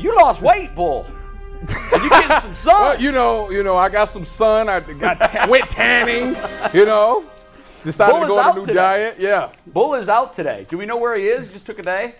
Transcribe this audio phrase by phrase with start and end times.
[0.00, 1.06] You lost weight, Bull.
[1.60, 2.80] And you getting some sun.
[2.82, 4.68] Well, you know, you know, I got some sun.
[4.68, 6.36] I got ta- went tanning.
[6.72, 7.24] You know,
[7.82, 8.74] decided Bull to go on a new today.
[8.74, 9.16] diet.
[9.18, 10.64] Yeah, Bull is out today.
[10.68, 11.52] Do we know where he is?
[11.52, 12.14] Just took a day.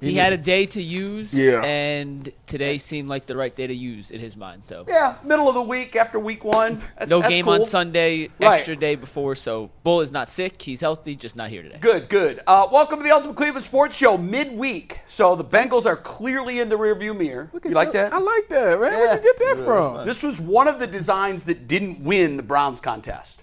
[0.00, 1.62] He had a day to use, Yeah.
[1.62, 4.62] and today seemed like the right day to use in his mind.
[4.64, 6.78] So Yeah, middle of the week after week one.
[6.98, 7.54] That's, no that's game cool.
[7.54, 8.58] on Sunday, Right.
[8.58, 9.34] extra day before.
[9.34, 11.78] So Bull is not sick; he's healthy, just not here today.
[11.80, 12.40] Good, good.
[12.46, 14.98] Uh, welcome to the Ultimate Cleveland Sports Show midweek.
[15.08, 17.50] So the Bengals are clearly in the rearview mirror.
[17.64, 18.12] You like that?
[18.12, 18.92] I like that, man.
[18.92, 20.04] Where'd you get that from?
[20.06, 23.42] This was one of the designs that didn't win the Browns contest.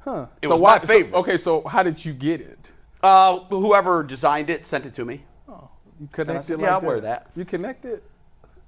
[0.00, 0.26] Huh.
[0.40, 0.72] It so was why?
[0.72, 1.10] my favorite.
[1.10, 2.70] So, okay, so how did you get it?
[3.02, 5.24] Uh, whoever designed it sent it to me.
[6.02, 6.86] You connected Yeah, like I'll that?
[6.86, 7.26] wear that.
[7.36, 8.02] You connected?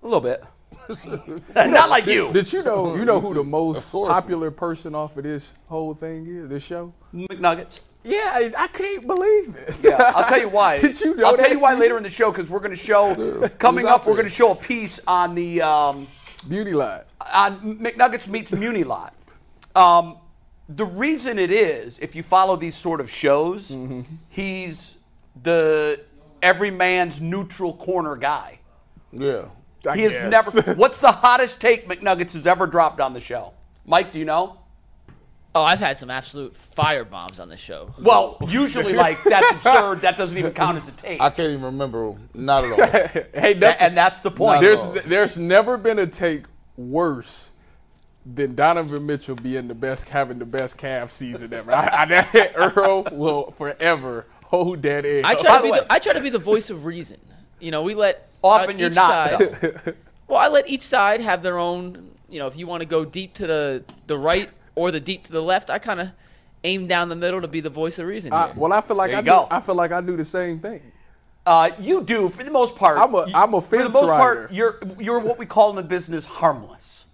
[0.02, 0.44] A little bit.
[1.56, 2.32] Not like you.
[2.32, 2.94] Did you know?
[2.94, 4.08] You know who the most course.
[4.08, 6.48] popular person off of this whole thing is?
[6.48, 6.92] This show?
[7.12, 7.80] McNuggets.
[8.04, 9.76] Yeah, I, I can't believe it.
[9.82, 10.78] Yeah, I'll tell you why.
[10.84, 11.80] Did you know I'll tell you why too?
[11.80, 14.06] later in the show because we're going to show coming up.
[14.06, 16.06] We're going to show a piece on the um,
[16.48, 17.06] Beauty lot.
[17.32, 19.14] on McNuggets meets Muni Lot.
[19.74, 20.18] Um,
[20.68, 24.02] the reason it is, if you follow these sort of shows, Mm-hmm.
[24.28, 24.98] he's
[25.42, 26.00] the
[26.44, 28.60] every man's neutral corner guy.
[29.10, 29.46] Yeah.
[29.88, 30.54] I He has guess.
[30.54, 30.74] never.
[30.76, 33.52] What's the hottest take McNuggets has ever dropped on the show?
[33.86, 34.60] Mike, do you know?
[35.56, 37.94] Oh, I've had some absolute fire bombs on the show.
[38.00, 40.00] Well, usually like that's absurd.
[40.00, 41.20] That doesn't even count as a take.
[41.20, 42.14] I can't even remember.
[42.34, 43.22] Not at all.
[43.40, 44.62] hey, Tha- that, and that's the point.
[44.62, 46.44] There's there's never been a take
[46.76, 47.50] worse
[48.26, 51.72] than Donovan Mitchell being the best, having the best Cavs season ever.
[51.72, 55.24] I, I, Earl will forever hold that in.
[55.24, 57.18] I try to be the, I try to be the voice of reason.
[57.60, 59.94] You know, we let Often uh, you're not, Side,
[60.28, 62.10] well, I let each side have their own.
[62.28, 65.24] You know, if you want to go deep to the the right or the deep
[65.24, 66.08] to the left, I kind of
[66.64, 68.32] aim down the middle to be the voice of reason.
[68.32, 69.46] I, well, I feel like I you do.
[69.50, 70.82] I feel like I do the same thing.
[71.46, 72.98] Uh, you do for the most part.
[72.98, 74.52] I'm a- you- I'm a for the fence most part.
[74.52, 77.06] You're you're what we call in the business harmless.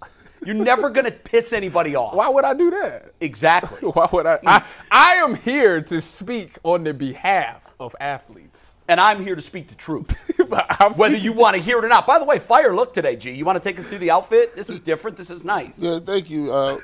[0.45, 2.15] You're never gonna piss anybody off.
[2.15, 3.13] Why would I do that?
[3.21, 3.89] Exactly.
[3.93, 4.39] Why would I?
[4.47, 4.65] I?
[4.91, 8.77] I am here to speak on the behalf of athletes.
[8.89, 10.31] And I'm here to speak the truth,
[10.97, 12.07] whether you want to hear it or not.
[12.07, 13.31] By the way, fire look today, G.
[13.31, 14.57] You want to take us through the outfit?
[14.57, 15.17] This is different.
[15.17, 15.81] This is nice.
[15.83, 16.53] Yeah, thank you.
[16.53, 16.79] Uh,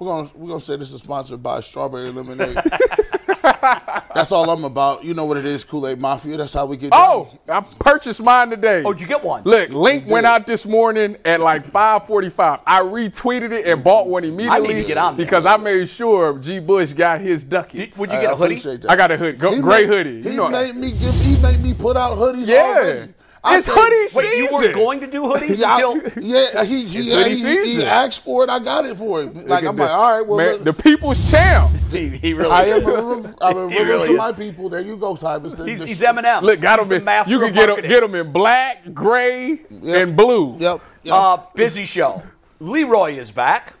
[0.00, 2.54] we're gonna we're gonna say this is sponsored by Strawberry Lemonade.
[4.14, 5.04] That's all I'm about.
[5.04, 6.38] You know what it is, Kool Aid Mafia.
[6.38, 6.90] That's how we get.
[6.92, 7.64] Oh, down.
[7.64, 8.82] I purchased mine today.
[8.84, 9.42] Oh, did you get one?
[9.44, 12.60] Look, link went out this morning at like 5:45.
[12.66, 13.82] I retweeted it and mm-hmm.
[13.82, 15.26] bought one immediately get on there.
[15.26, 16.60] because I made sure G.
[16.60, 17.98] Bush got his Did- ducats.
[17.98, 18.88] would you I get a hoodie?
[18.88, 20.30] I got a hoodie, He gray made- hoodie.
[20.30, 21.14] He know, made me give.
[21.14, 22.46] He made me put out hoodies.
[22.46, 23.12] yeah, already.
[23.42, 26.84] I it's said- hoodie Wait, you were going to do hoodies Yeah, until yeah, he
[26.86, 28.50] he, It's he, hoodie he, asked for it.
[28.50, 29.46] I got it for him.
[29.46, 29.84] Like I'm this.
[29.88, 31.70] like, all right, well, Man, the people's champ.
[31.90, 32.50] he, he really.
[32.50, 34.18] I am a I'm a He really to is.
[34.18, 34.68] my people.
[34.68, 35.66] There you go, Cybus.
[35.66, 36.42] He's, the- he's Eminem.
[36.42, 37.02] Look, got them in.
[37.30, 40.56] You can get them, get them in black, gray, and blue.
[40.58, 40.80] Yep.
[41.04, 41.14] yep.
[41.14, 42.22] Uh, busy show.
[42.60, 43.72] Leroy is back.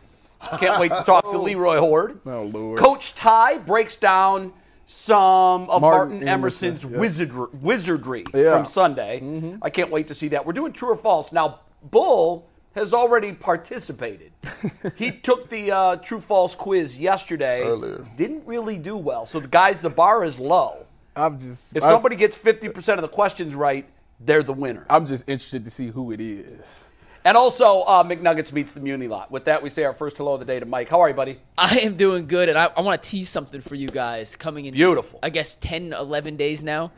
[0.58, 2.18] Can't wait to talk to Leroy Hoard.
[2.24, 2.78] Oh Lord.
[2.78, 4.54] Coach Ty breaks down
[4.92, 6.98] some of Martin, Martin Emerson's Emerson, yeah.
[6.98, 8.40] wizardry, wizardry Yeah.
[8.40, 8.56] Mm-hmm.
[8.56, 9.58] from Sunday.
[9.62, 10.44] I can't wait to see that.
[10.44, 11.30] We're doing true or false.
[11.30, 11.60] Now,
[11.92, 14.32] Bull has already participated.
[14.96, 17.62] he took the uh, true false quiz yesterday.
[17.62, 18.04] Earlier.
[18.16, 19.26] Didn't really do well.
[19.26, 20.84] So, the guys, the bar is low.
[21.14, 21.76] I'm just.
[21.76, 23.88] If I'm- somebody gets 50% of the questions right,
[24.18, 24.86] they're the winner.
[24.90, 26.89] I'm just interested to see who it is.
[27.24, 29.30] And also, uh, McNuggets meets the Muni lot.
[29.30, 30.88] With that, we say our first hello of the day to Mike.
[30.88, 31.38] How are you, buddy?
[31.58, 34.64] I am doing good, and I, I want to tease something for you guys coming
[34.64, 34.72] in.
[34.72, 35.18] Beautiful.
[35.22, 36.92] I guess 10, 11 days now.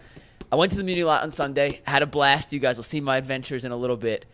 [0.52, 2.52] I went to the Muni Lot on Sunday, had a blast.
[2.52, 4.26] You guys will see my adventures in a little bit.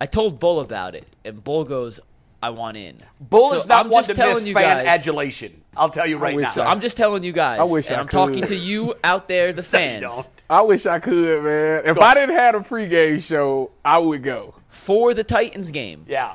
[0.00, 1.98] I told Bull about it, and Bull goes,
[2.42, 3.02] I want in.
[3.18, 5.62] Bull So is not I'm one just to miss telling you fan guys- adulation.
[5.76, 6.52] I'll tell you right wish now.
[6.52, 7.58] So I'm just telling you guys.
[7.60, 10.02] I wish and I I'm talking to you out there, the fans.
[10.02, 10.28] don't.
[10.48, 11.82] I wish I could, man.
[11.84, 14.54] If I didn't have a pregame show, I would go.
[14.86, 16.34] For the Titans game, Yeah.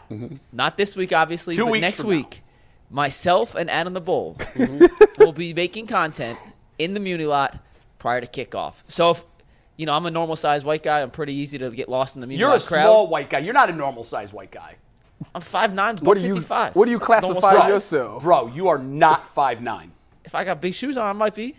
[0.51, 2.15] not this week, obviously, Two but weeks next from now.
[2.17, 2.43] week,
[2.89, 5.23] myself and Adam the Bull Mm-hmm.
[5.23, 6.37] will be making content
[6.77, 7.57] in the Muni lot
[7.97, 8.73] prior to kickoff.
[8.89, 9.23] So if
[9.77, 12.19] you know I'm a normal sized white guy, I'm pretty easy to get lost in
[12.21, 12.83] the Muni You're a crowd.
[12.87, 13.39] small white guy.
[13.39, 14.75] You're not a normal sized white guy.
[15.33, 18.21] I'm 5'9", What do you What do you That's classify yourself?
[18.23, 19.91] Bro, you are not 5'9.
[20.25, 21.55] If I got big shoes on, I might be.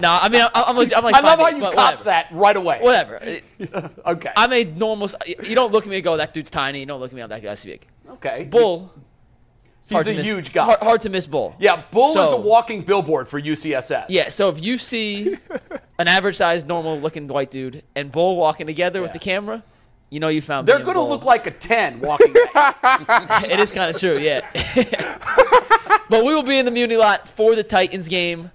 [0.00, 2.04] No, I mean I'm, I'm, like- I'm like I love 5'8", how you copped whatever.
[2.04, 2.78] that right away.
[2.80, 3.40] Whatever.
[4.06, 4.32] Okay.
[4.36, 5.08] I'm a normal.
[5.26, 7.22] You don't look at me and go, "That dude's tiny." You don't look at me,
[7.22, 8.44] "Oh, that guy's big." okay.
[8.50, 8.92] Bull.
[9.88, 10.64] He's a miss- huge guy.
[10.64, 11.54] Hard, hard to miss Bull.
[11.60, 14.06] Yeah, Bull is a walking billboard for UCSS.
[14.08, 15.36] Yeah, so if you see
[15.98, 19.62] an average sized, normal looking white dude and Bull walking together with the camera,
[20.10, 22.34] you know you found They're going to look like a 10 walking.
[23.48, 24.40] It is kind of true, yeah.
[26.08, 28.50] but we will be in the Muni lot for the Titans game,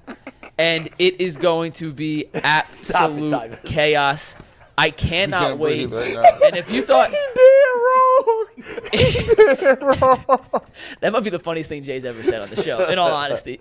[0.61, 3.63] and it is going to be absolute Tyvis.
[3.65, 4.35] chaos.
[4.77, 5.87] I cannot wait.
[5.91, 6.15] right.
[6.45, 7.11] And if you thought
[8.91, 10.61] Dead wrong.
[11.01, 13.59] that might be the funniest thing Jay's ever said on the show, in all honesty.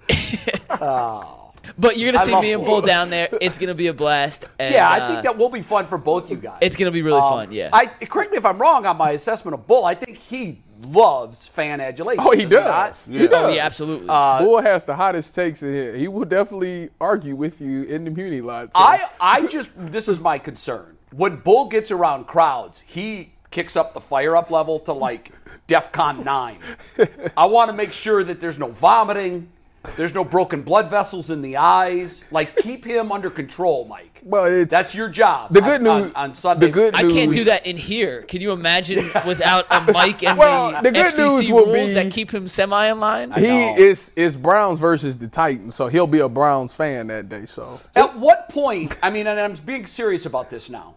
[1.78, 3.28] But you're gonna see me and Bull down there.
[3.40, 4.44] It's gonna be a blast.
[4.58, 6.58] And, yeah, I uh, think that will be fun for both you guys.
[6.60, 7.52] it's gonna be really Um, fun.
[7.52, 7.70] Yeah.
[7.72, 9.84] I correct me if I'm wrong on my assessment of Bull.
[9.84, 12.24] I think he loves fan adulation.
[12.26, 12.86] Oh, he does not?
[12.88, 13.10] does.
[13.10, 13.20] Yeah.
[13.20, 13.42] He does.
[13.44, 14.06] oh yeah, absolutely.
[14.06, 15.94] Bull has the hottest takes in here.
[15.96, 18.72] He will definitely argue with you in the Muni lot.
[18.72, 20.96] so- I, I just, this is my concern.
[21.12, 25.32] When Bull gets around crowds, he kicks up the fire up level to like
[25.68, 26.58] DEFCON 9.
[27.36, 29.50] I want to make sure that there's no vomiting,
[29.96, 32.24] there's no broken blood vessels in the eyes.
[32.30, 34.20] Like, keep him under control, Mike.
[34.22, 35.52] Well, it's That's your job.
[35.54, 36.12] the good on- news.
[36.14, 36.66] on, on Sunday.
[36.66, 37.00] The good news.
[37.02, 37.12] I news.
[37.14, 38.22] can't do that in here.
[38.22, 41.90] Can you imagine without a mic and Well, the, the good FCC news will rules
[41.90, 43.32] be- that keep him semi in line?
[43.32, 47.46] He is is Browns versus the Titans, so he'll be a Browns fan that day.
[47.46, 50.96] So At what point, I mean, and I'm being serious about this now.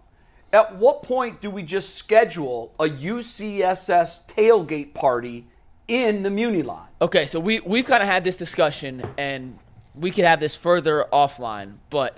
[0.52, 5.48] At what point do we just schedule a UCSS tailgate party
[5.88, 6.90] in the Muni lot?
[7.02, 9.58] Okay, so we we've kind of had this discussion, and
[9.96, 11.74] we could have this further offline.
[11.90, 12.18] But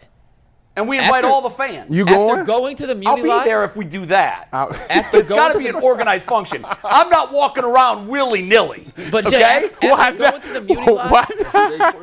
[0.77, 1.95] And we invite After- all the fans.
[1.95, 2.43] you after going?
[2.43, 4.49] going to the Muni I'll be lot, there if we do that.
[4.53, 4.73] Out.
[4.89, 6.65] after It's got to to be an organized function.
[6.83, 8.85] I'm not walking around willy nilly.
[9.09, 9.69] but Jay, okay?
[9.73, 10.43] after Why going not?
[10.43, 11.25] to the Muni lot, Why?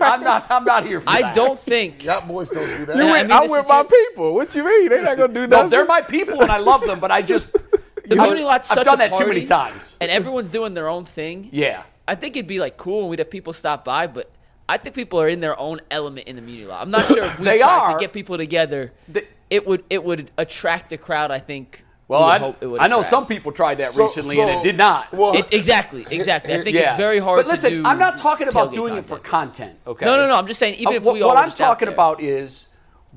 [0.01, 0.47] I'm not.
[0.51, 1.35] I'm not here for I that.
[1.35, 2.97] don't think Y'all boys don't do that.
[2.97, 4.35] You And I mean, I'm with my people.
[4.35, 4.89] What you mean?
[4.89, 5.63] They're not gonna do that.
[5.65, 6.99] No, they're my people, and I love them.
[6.99, 7.49] But I just
[8.07, 9.97] the I- Muni lot's such I've such done a that too many times.
[10.01, 11.49] and everyone's doing their own thing.
[11.53, 11.83] Yeah.
[12.09, 14.31] I think it'd be like cool and we'd have people stop by, but
[14.69, 16.83] I think people are in their own element in the Muni lot.
[16.83, 17.93] I'm not sure if we They tried are.
[17.93, 18.93] to get people together.
[19.09, 21.31] They- it would it would attract the crowd.
[21.31, 21.85] I think.
[22.09, 24.49] Well, we I, hope it would I know some people tried that So- recently, and
[24.51, 25.13] it did not.
[25.13, 26.55] Well, It, exactly, exactly.
[26.55, 26.89] I think yeah.
[26.91, 27.85] it's very hard But listen, to do.
[27.87, 29.55] I'm not talking about tailgate doing it for content.
[29.55, 29.79] content.
[29.87, 30.05] Okay.
[30.07, 30.35] No, no, no.
[30.37, 31.95] I'm just saying, even Uh, if what, we all what I'm talking there.
[31.95, 32.67] about is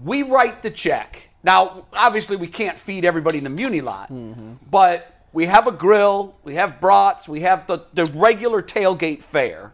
[0.03, 1.29] we write the check.
[1.45, 4.53] Now, obviously, we can't feed everybody in the Muni lot, Mm-hmm.
[4.71, 9.73] but we have a grill, we have brats, we have the, the regular tailgate fare,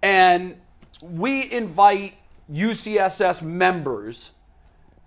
[0.00, 0.56] and
[1.02, 2.14] we invite
[2.50, 4.30] UCSS members,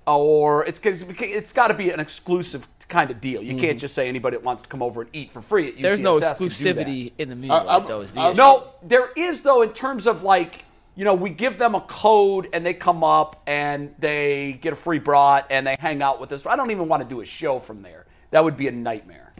[0.06, 3.42] or it's 'cause it's got to be an exclusive kind of deal.
[3.42, 5.74] You can't just say anybody that wants to come over and eat for free at
[5.74, 5.78] UCSS.
[5.78, 5.82] Mm-hmm.
[5.82, 6.86] There's no can do that.
[6.86, 8.02] exclusivity in the Muni I- lot, I'm- though.
[8.02, 8.38] Is the I'm- issue.
[8.38, 12.50] No, there is though in terms of like you know we give them a code
[12.54, 16.32] and they come up and they get a free brat and they hang out with
[16.32, 16.46] us.
[16.46, 18.06] I don't even want to do a show from there.
[18.32, 19.34] That would be a nightmare.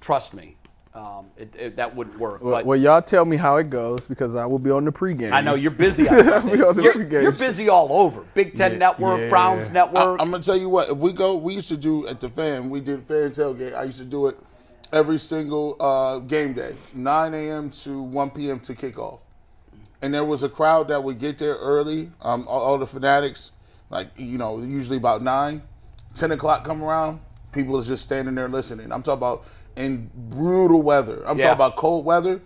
[0.00, 0.56] Trust me,
[0.94, 2.42] um, it, it, that wouldn't work.
[2.42, 4.92] Well, but well, y'all tell me how it goes because I will be on the
[4.92, 5.30] pregame.
[5.30, 6.08] I know you're busy.
[6.08, 8.22] I'll be on the you're, you're busy all over.
[8.34, 9.28] Big Ten Yeah, Network, yeah.
[9.28, 9.96] Browns Network.
[9.98, 10.20] I, Network.
[10.22, 10.88] am gonna tell you what.
[10.90, 12.70] If we go, we used to do at the fan.
[12.70, 13.74] We did fan tailgate.
[13.74, 14.38] I used to do it
[14.92, 17.70] every single uh, game day, 9 a.m.
[17.70, 18.58] to 1 p.m.
[18.60, 19.20] to kickoff.
[20.02, 22.10] And there was a crowd that would get there early.
[22.22, 23.52] Um, all, all the fanatics,
[23.90, 25.62] like you know, usually about nine,
[26.14, 27.20] ten o'clock come around.
[27.52, 28.92] People is just standing there listening.
[28.92, 29.44] I'm talking about
[29.76, 31.22] in brutal weather.
[31.26, 31.44] I'm Yeah.
[31.48, 32.40] talking about cold weather.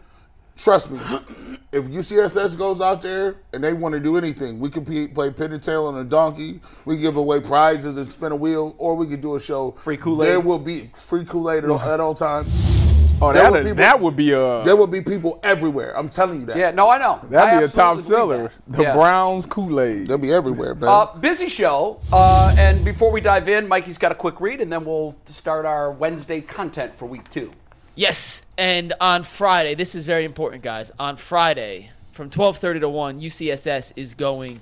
[0.56, 1.00] Trust me,
[1.72, 5.52] if UCSS goes out there and they want to do anything, we could play pin
[5.52, 6.60] and tail on a donkey.
[6.84, 9.72] We give away prizes and spin a wheel, or we could do a show.
[9.80, 10.28] Free Kool-Aid.
[10.28, 12.83] There will be free Kool Aid at all times.
[13.22, 15.96] Oh, There that would people- that would be a There will be people everywhere.
[15.96, 16.56] I'm telling you that.
[16.56, 17.20] yeah, no, I know.
[17.30, 18.50] that'd I be a top seller.
[18.66, 18.92] The Yeah.
[18.92, 20.08] Browns Kool Aid.
[20.08, 20.88] They'll be everywhere, man.
[20.88, 22.00] Uh, busy show.
[22.12, 25.64] Uh, and before we dive in, Mikey's got a quick read, and then we'll start
[25.64, 27.52] our Wednesday content for week two.
[27.94, 30.90] Yes, and on Friday, this is very important, guys.
[30.98, 34.60] On Friday, from 12:30 to 1, UCSS is going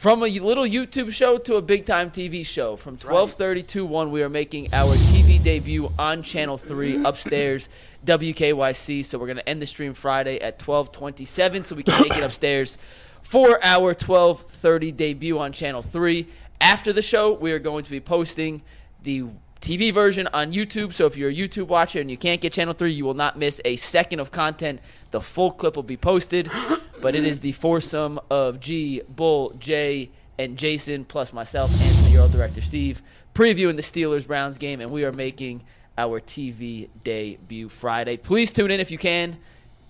[0.00, 2.74] from a little YouTube show to a big time TV show.
[2.74, 7.68] From 12:30 to 1, we are making our TV debut on Channel 3 upstairs
[8.06, 9.04] WKYC.
[9.04, 12.24] So we're going to end the stream Friday at 12:27 so we can make it
[12.24, 12.78] upstairs
[13.22, 16.26] for our 12:30 debut on Channel 3.
[16.62, 18.62] After the show, we are going to be posting
[19.02, 19.24] the
[19.60, 20.94] TV version on YouTube.
[20.94, 23.36] So if you're a YouTube watcher and you can't get Channel 3, you will not
[23.36, 24.80] miss a second of content.
[25.10, 26.50] The full clip will be posted,
[27.00, 32.18] but it is the foursome of G, Bull, Jay, and Jason, plus myself and the
[32.18, 33.02] old director Steve,
[33.34, 35.62] previewing the Steelers Browns game, and we are making
[35.98, 38.16] our TV debut Friday.
[38.16, 39.36] Please tune in if you can.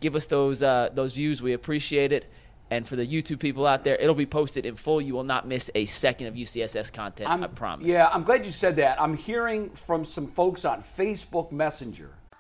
[0.01, 1.43] Give us those uh, those views.
[1.43, 2.31] We appreciate it.
[2.73, 5.01] And for the YouTube people out there, it'll be posted in full.
[5.01, 7.29] You will not miss a second of UCSS content.
[7.29, 7.87] i promise.
[7.87, 9.01] Yeah, I'm glad you said that.
[9.01, 12.11] I'm hearing from some folks on Facebook Messenger.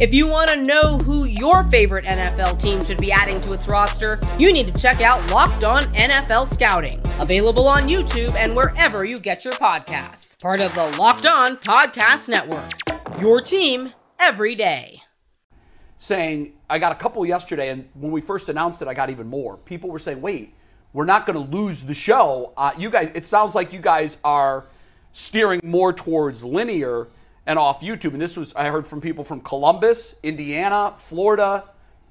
[0.00, 3.66] If you want to know who your favorite NFL team should be adding to its
[3.66, 9.04] roster, you need to check out Locked On NFL Scouting, available on YouTube and wherever
[9.04, 10.40] you get your podcasts.
[10.40, 12.70] Part of the Locked On Podcast Network.
[13.20, 15.02] Your team every day.
[15.98, 19.26] Saying, I got a couple yesterday, and when we first announced it, I got even
[19.26, 19.56] more.
[19.56, 20.54] People were saying, wait,
[20.92, 22.52] we're not going to lose the show.
[22.56, 24.64] Uh, you guys, it sounds like you guys are
[25.12, 27.08] steering more towards linear
[27.48, 28.12] and off YouTube.
[28.12, 31.64] And this was, I heard from people from Columbus, Indiana, Florida,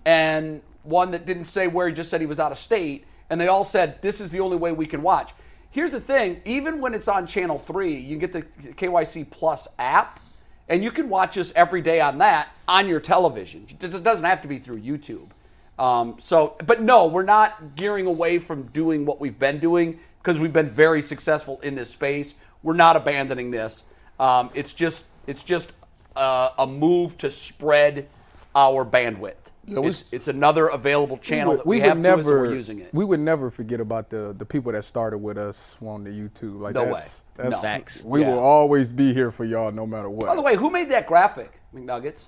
[0.03, 3.05] and one that didn't say where, he just said he was out of state.
[3.29, 5.31] And they all said, this is the only way we can watch.
[5.69, 10.19] Here's the thing even when it's on Channel 3, you get the KYC Plus app,
[10.67, 13.67] and you can watch us every day on that on your television.
[13.69, 15.29] It doesn't have to be through YouTube.
[15.77, 20.39] Um, so, but no, we're not gearing away from doing what we've been doing because
[20.39, 22.33] we've been very successful in this space.
[22.63, 23.83] We're not abandoning this.
[24.19, 25.71] Um, it's just it's just
[26.15, 28.07] uh, a move to spread
[28.55, 29.35] our bandwidth.
[29.65, 32.53] Yeah, we- it's, it's another available channel would- that we, would have to us we're
[32.53, 32.93] using it.
[32.93, 36.59] We would never forget about the the people that started with us on the YouTube.
[36.61, 36.91] Like No way.
[36.93, 37.49] that's, No.
[37.49, 38.03] that's Facts.
[38.03, 38.29] we Yeah.
[38.31, 40.27] will always be here for y'all no matter what.
[40.27, 42.23] By the way, who made that graphic, McNuggets?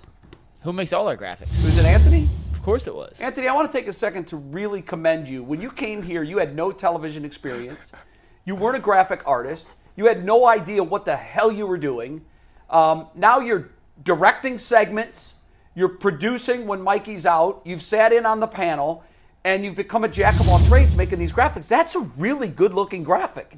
[0.63, 1.63] Who makes all our graphics?
[1.63, 2.27] Was it Anthony?
[2.53, 3.21] Of course it was.
[3.21, 5.41] Anthony, I want to take a second to really commend you.
[5.41, 7.89] When you came here, you had no television experience.
[8.43, 9.65] You weren't a graphic artist.
[9.95, 12.25] You had no idea what the hell you were doing.
[12.69, 13.69] Um, now you're
[14.03, 15.35] directing segments.
[15.75, 17.61] You're producing when Mikey's out.
[17.63, 19.03] You've sat in on the panel,
[19.45, 21.67] and you've become a jack of all trades making these graphics.
[21.67, 23.53] That's a really good-looking graphic.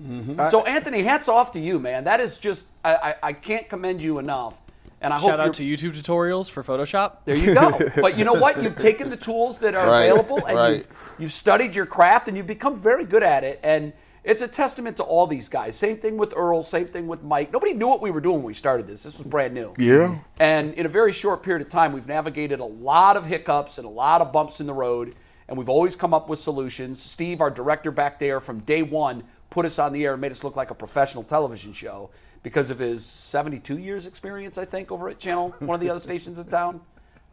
[0.52, 2.04] So, Anthony, hats off to you, man.
[2.04, 4.56] That is just I, I, I can't commend you enough.
[5.04, 7.18] And I hope Shout out to YouTube tutorials for Photoshop.
[7.26, 7.72] there you go.
[8.02, 8.62] but you know what?
[8.62, 10.76] You've taken the tools that are Right, available and right.
[10.78, 13.60] you've, you've studied your craft and you've become very good at it.
[13.64, 15.76] And it's a testament to all these guys.
[15.76, 17.52] Same thing with Earl, same thing with Mike.
[17.52, 19.04] Nobody knew what we were doing when we started this.
[19.04, 19.74] This was brand new.
[19.78, 20.20] Yeah.
[20.40, 23.86] And in a very short period of time, we've navigated a lot of hiccups and
[23.86, 25.16] a lot of bumps in the road.
[25.48, 27.02] And we've always come up with solutions.
[27.02, 30.32] Steve, our director back there from day one, put us on the air and made
[30.32, 32.12] us look like a professional television show
[32.44, 36.00] because of his 72 years experience, I think, over at Channel, one of the other
[36.00, 36.82] stations in town.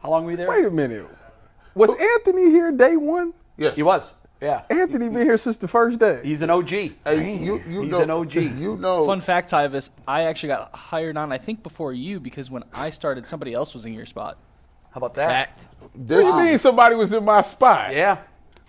[0.01, 0.49] How long were you there?
[0.49, 1.07] Wait a minute.
[1.75, 3.33] Was Anthony here day one?
[3.57, 3.75] Yes.
[3.75, 4.11] He was.
[4.41, 4.63] Yeah.
[4.69, 6.21] Anthony been here since the first day.
[6.23, 6.69] He's an OG.
[6.69, 6.93] Hey,
[7.37, 8.35] you, you He's know, an OG.
[8.35, 12.49] You know, Fun fact, Tyvis, I actually got hired on, I think, before you because
[12.49, 14.37] when I started, somebody else was in your spot.
[14.91, 15.27] How about that?
[15.27, 15.67] Fact.
[15.93, 17.93] this What do you mean somebody was in my spot?
[17.93, 18.19] Yeah.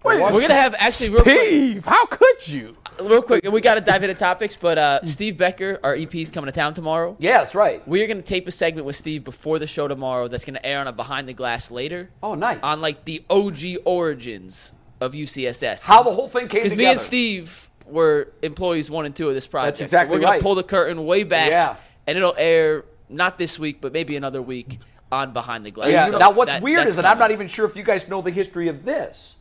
[0.03, 2.77] Wait, We're gonna have actually real quick, Steve, how could you?
[3.03, 3.45] real quick.
[3.45, 6.53] We got to dive into topics, but uh, Steve Becker, our EP, is coming to
[6.53, 7.17] town tomorrow.
[7.19, 7.87] Yeah, that's right.
[7.87, 10.29] We are gonna tape a segment with Steve before the show tomorrow.
[10.29, 12.11] That's gonna air on a Behind the Glass later.
[12.23, 12.59] Oh, nice.
[12.63, 15.83] On like the OG origins of UCSS.
[15.83, 16.65] How the whole thing came together.
[16.65, 19.79] Because me and Steve were employees one and two of this project.
[19.79, 21.51] That's exactly so we're gonna pull the curtain way back.
[21.51, 21.77] Yeah.
[22.07, 24.79] And it'll air not this week, but maybe another week
[25.13, 25.91] on Behind the Glass.
[25.91, 26.11] Yeah.
[26.11, 28.23] So now, what's that- weird is that I'm not even sure if you guys know
[28.23, 29.37] the history of this.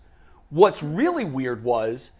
[0.49, 2.11] What's really weird was,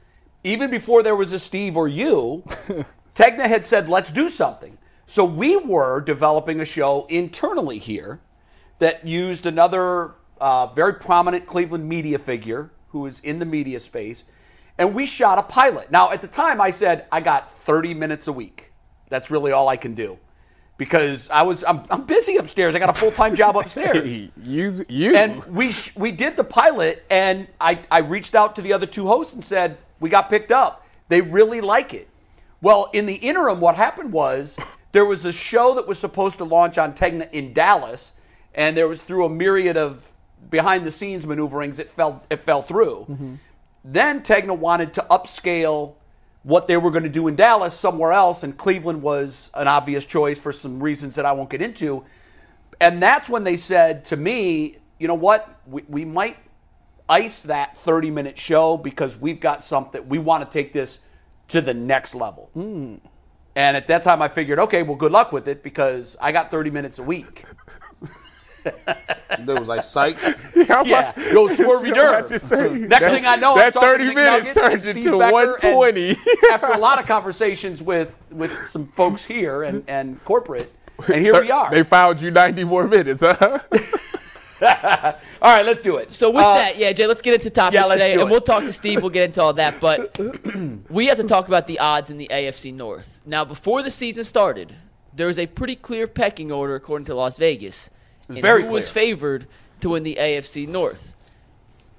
[0.44, 2.44] even before there was a Steve or you,
[3.16, 4.78] Tegna had said, let's do something.
[5.08, 8.22] So we were developing a show internally here
[8.78, 14.24] that used another uh, very prominent Cleveland media figure who is in the media space,
[14.78, 15.92] and we shot a pilot.
[15.92, 18.72] Now, at the time, I said, I got 30 minutes a week.
[19.10, 20.18] That's really all I can do.
[20.78, 22.74] Because I was I'm, I'm busy upstairs.
[22.74, 24.30] I got a full time job upstairs.
[24.42, 25.16] You, you.
[25.16, 28.86] And we sh- we did the pilot, and I, I reached out to the other
[28.86, 30.86] two hosts and said we got picked up.
[31.10, 32.08] They really like it.
[32.62, 34.58] Well, in the interim, what happened was
[34.94, 38.14] there was a show that was supposed to launch on Tegna in Dallas,
[38.56, 40.14] and there was through a myriad of
[40.50, 43.38] behind the scenes maneuverings, it fell it fell through.
[43.84, 45.96] Then Tegna wanted to upscale
[46.44, 50.06] what they were going to do in Dallas somewhere else, and Cleveland was an obvious
[50.06, 52.06] choice for some reasons that I won't get into.
[52.80, 55.60] And that's when they said to me, you know what?
[55.68, 56.38] We, we might
[57.10, 60.08] ice that 30 minute show because we've got something.
[60.08, 61.00] We want to take this
[61.50, 62.50] to the next level.
[62.54, 62.96] Hmm.
[63.56, 66.52] And at that time, I figured, okay, well, good luck with it because I got
[66.52, 67.44] 30 minutes a week.
[69.40, 70.18] There was like psych.
[70.56, 72.28] Yeah, go swervy dirt.
[72.28, 74.98] to say, Next that- thing I know, I'm that 30 to minutes McNuggets and turned
[74.98, 76.18] into Becker, 120.
[76.52, 80.72] after a lot of conversations with with some folks here and, and corporate,
[81.08, 81.70] and here we are.
[81.72, 83.60] They found you 90 more minutes, huh?
[84.62, 86.14] All right, let's do it.
[86.14, 88.28] So with Uh, that, yeah, Jay, let's get into topics yeah, today, and it.
[88.30, 89.02] we'll talk to Steve.
[89.02, 90.20] We'll get into all that, but
[90.90, 93.22] we have to talk about the odds in the AFC North.
[93.26, 94.76] Now, before the season started,
[95.16, 97.90] there was a pretty clear pecking order according to Las Vegas,
[98.30, 99.48] and very who was favored
[99.82, 101.16] to win the AFC North.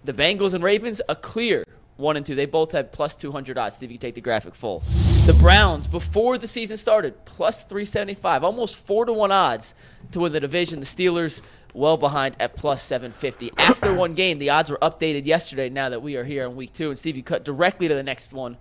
[0.05, 1.65] The Bengals and Ravens, a clear
[1.97, 2.35] one and two.
[2.35, 3.77] They both had plus 200 odds.
[3.77, 4.83] Steve, you can take the graphic full.
[5.27, 9.75] The Browns, before the season started, plus 375, almost four to one odds
[10.13, 10.81] to win the division.
[10.81, 11.43] The Steelers,
[11.75, 13.53] well behind at plus 750.
[13.59, 15.69] After one game, the odds were updated yesterday.
[15.69, 18.03] Now that we are here in week two, and Steve, you cut directly to the
[18.03, 18.57] next one.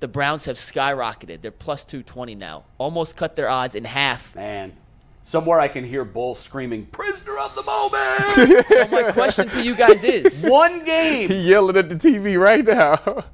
[0.00, 1.42] The Browns have skyrocketed.
[1.42, 2.64] They're plus 220 now.
[2.78, 4.34] Almost cut their odds in half.
[4.34, 4.72] Man,
[5.24, 7.62] somewhere I can hear Bull screaming, "Prisoner of the
[8.54, 11.30] moment!" So my question to you guys is: One He game.
[11.44, 13.24] yelling at the TV right now.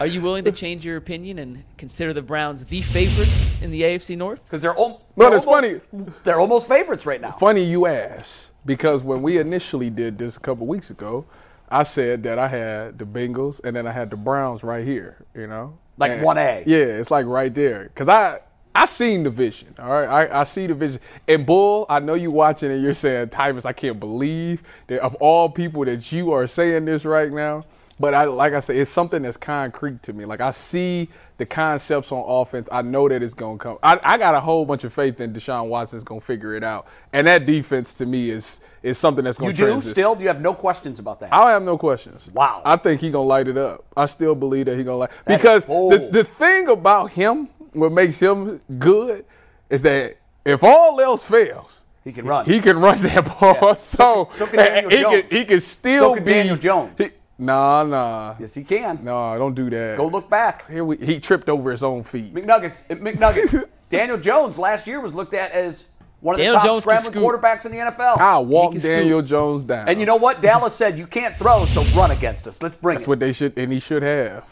[0.00, 3.82] Are you willing to change your opinion and consider the Browns the favorites in the
[3.82, 4.42] AFC North?
[4.42, 5.82] Because they're, al- No, they're it's almost,
[6.24, 7.30] They're almost favorites right now.
[7.30, 11.26] Funny you ask, because when we initially did this a couple weeks ago,
[11.68, 15.24] I said that I had the Bengals and then I had the Browns right here,
[15.32, 15.78] you know?
[15.96, 16.64] Like And- 1A.
[16.66, 17.84] Yeah, it's like right there.
[17.84, 18.40] Because I.
[18.74, 20.28] I seen the vision, all right.
[20.30, 21.00] I, I see the vision.
[21.28, 25.14] And Bull, I know you watching and you're saying, Tyvis, I can't believe that of
[25.16, 27.64] all people that you are saying this right now.
[28.00, 30.24] But I, like I said, it's something that's concrete to me.
[30.24, 32.68] Like I see the concepts on offense.
[32.72, 33.78] I know that it's gonna come.
[33.84, 36.88] I, I got a whole bunch of faith in Deshaun Watson's gonna figure it out.
[37.12, 39.90] And that defense to me is is something that's gonna You do transition.
[39.94, 40.14] still?
[40.16, 41.32] Do you have no questions about that?
[41.32, 42.28] I have no questions.
[42.34, 42.62] Wow.
[42.64, 43.84] I think he gonna light it up.
[43.96, 47.92] I still believe that he gonna light That because the, the thing about him, what
[47.92, 49.24] makes him good,
[49.70, 52.44] is that if all else fails, He can run.
[52.46, 53.56] He can run that ball.
[53.62, 53.74] Yeah.
[53.78, 56.92] So, So can Daniel he can he can still So can be Daniel Jones.
[56.98, 59.00] he- nah, nah, yes, he can.
[59.02, 59.36] nah.
[59.38, 59.96] Don't do that.
[59.96, 60.68] Go look back.
[60.70, 62.32] Here we, he tripped over his own feet.
[62.34, 62.82] McNuggets.
[62.90, 63.64] uh, McNuggets.
[63.88, 65.86] Daniel Jones last year was looked at as
[66.20, 68.18] one of the top Jones scrambling quarterbacks in the NFL.
[68.18, 69.88] I'll walk can Daniel Jones down.
[69.88, 70.40] And you know what?
[70.40, 72.60] Dallas said you can't throw, so run against us.
[72.62, 73.08] Let's bring that's it.
[73.08, 74.44] what they should, and he should have.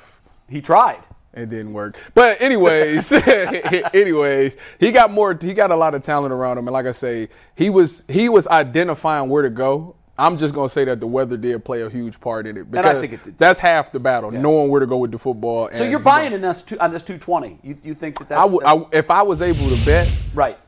[0.49, 1.01] he tried.
[1.35, 1.97] It didn't work.
[2.15, 3.11] But anyways,
[3.95, 5.37] anyways, he got more.
[5.41, 8.29] He got a lot of talent around him, and like I say, he was he
[8.29, 9.97] was identifying where to go.
[10.19, 12.65] I'm just gonna say that the weather did play a huge part in it I
[12.65, 13.39] because think it did.
[13.39, 15.71] that's half the battle, knowing where to go with the football.
[15.73, 17.59] So and, you're you buying know, in this two, on this 220.
[17.63, 20.09] You, you think that that's, I would, that's- I, if I was able to bet,
[20.35, 20.59] right?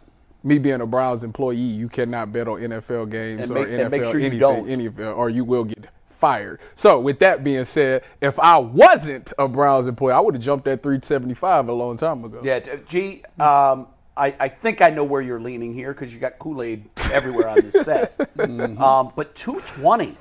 [0.42, 3.80] me being a Browns employee, you cannot bet on NFL games And or make- NFL
[3.80, 4.68] and make sure you anything, don't.
[4.68, 5.84] any or you will get
[6.24, 6.58] fired.
[6.74, 10.66] So with that being said, if I wasn't a Browns employee, I would have jumped
[10.66, 12.40] at 375 a long time ago.
[12.42, 13.22] Yeah, G.
[13.38, 16.88] Um, I, I think I know where you're leaning here because you got Kool Aid
[17.12, 18.18] everywhere on this set.
[18.38, 20.16] um, but 220.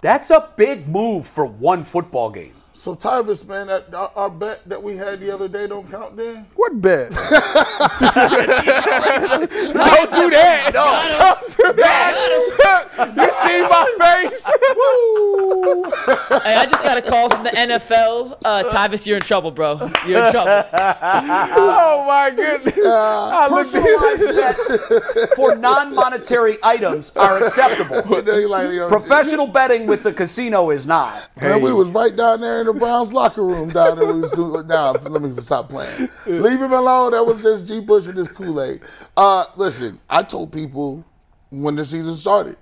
[0.00, 2.54] That's a big move for one football game.
[2.76, 6.16] So Tyvis, man, that, our, our bet that we had the other day don't count
[6.16, 6.44] then?
[6.56, 7.10] What bet?
[7.10, 7.50] don't do
[10.30, 10.70] that.
[10.72, 12.18] Don't do that.
[12.98, 14.50] you see my face?
[16.44, 18.38] Hey, I just got a call from the NFL.
[18.44, 19.90] Uh, Tyvis, you're in trouble, bro.
[20.06, 20.68] You're in trouble.
[20.72, 22.78] oh my goodness.
[22.84, 28.02] I looked Personalized bets for non-monetary items are acceptable.
[28.02, 31.30] But then like, you know, Professional betting with the casino is not.
[31.40, 34.06] Man, we was right down there in the Browns locker room down there.
[34.06, 34.92] We was doing now.
[34.92, 36.08] Let me stop playing.
[36.26, 37.12] Leave him alone.
[37.12, 38.80] That was just G Bush and his Kool Aid.
[39.16, 41.04] Uh, listen, I told people
[41.50, 42.56] when the season started.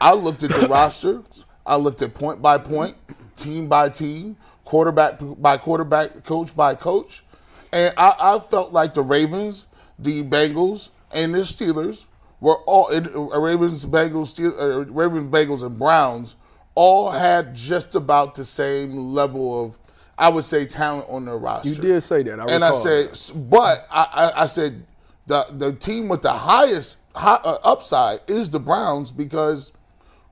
[0.00, 1.44] I looked at the rosters.
[1.66, 2.96] I looked at point by point,
[3.34, 7.24] team by team, quarterback by quarterback, coach by coach,
[7.72, 9.66] and I, I felt like the Ravens,
[9.98, 12.06] the Bengals, and the Steelers
[12.40, 16.36] were all Ravens, Bengals, Steel, uh, Ravens, Bengals, and Browns
[16.76, 19.76] all had just about the same level of,
[20.16, 21.70] I would say, talent on their roster.
[21.70, 22.38] You did say that.
[22.38, 23.50] I and I said, that.
[23.50, 24.84] but I, I, I said
[25.26, 29.72] the the team with the highest hi, uh, upside is the Browns because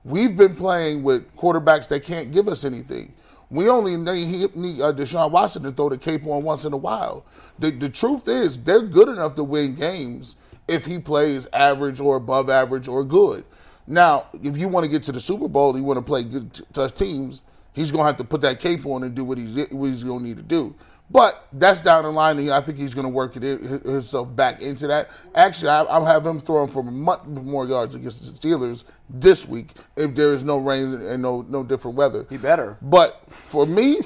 [0.05, 3.11] we've been playing with quarterbacks that can't give us anything.
[3.49, 6.77] We only need, need uh, Deshaun Watson to throw the cape on once in a
[6.77, 7.25] while.
[7.59, 10.35] The, the truth is, they're good enough to win games
[10.67, 13.45] if he plays average or above average or good.
[13.87, 16.53] Now, if you want to get to the Super Bowl, you want to play good
[16.53, 17.43] t- tough teams,
[17.73, 20.03] he's going to have to put that cape on and do what he's, what he's
[20.03, 20.75] going to need to do.
[21.11, 24.61] But that's down the line, and I think he's going to work it himself back
[24.61, 25.09] into that.
[25.35, 29.69] Actually, I, I'll have him throwing for much more yards against the Steelers this week
[29.95, 32.25] if there is no rain and no no different weather.
[32.27, 32.77] He better.
[32.81, 33.99] But for me,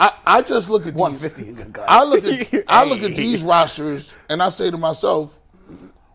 [0.00, 1.00] I, I just look at these.
[1.00, 1.82] 150.
[1.86, 5.37] I look at I look at these rosters and I say to myself,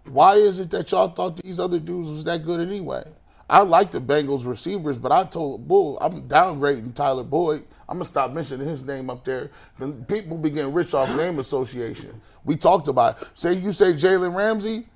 [0.06, 3.04] why is it that y'all thought these other dudes was that good anyway?
[3.50, 7.64] I like the Bengals receivers, but I told Bull I'm downgrading Tyler Boyd.
[7.88, 9.52] I'm gonna stop mentioning his name up there.
[9.78, 12.20] The people be getting rich off name association.
[12.46, 13.28] We talked about it.
[13.36, 14.88] Say you say Jalen Ramsey,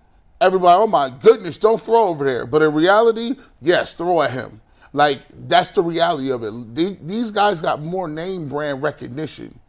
[0.41, 2.45] everybody, oh my goodness, don't throw over there.
[2.45, 4.61] But in reality, yes, throw at him.
[4.93, 6.75] Like that's the reality of it.
[7.05, 9.59] These guys got more name brand recognition.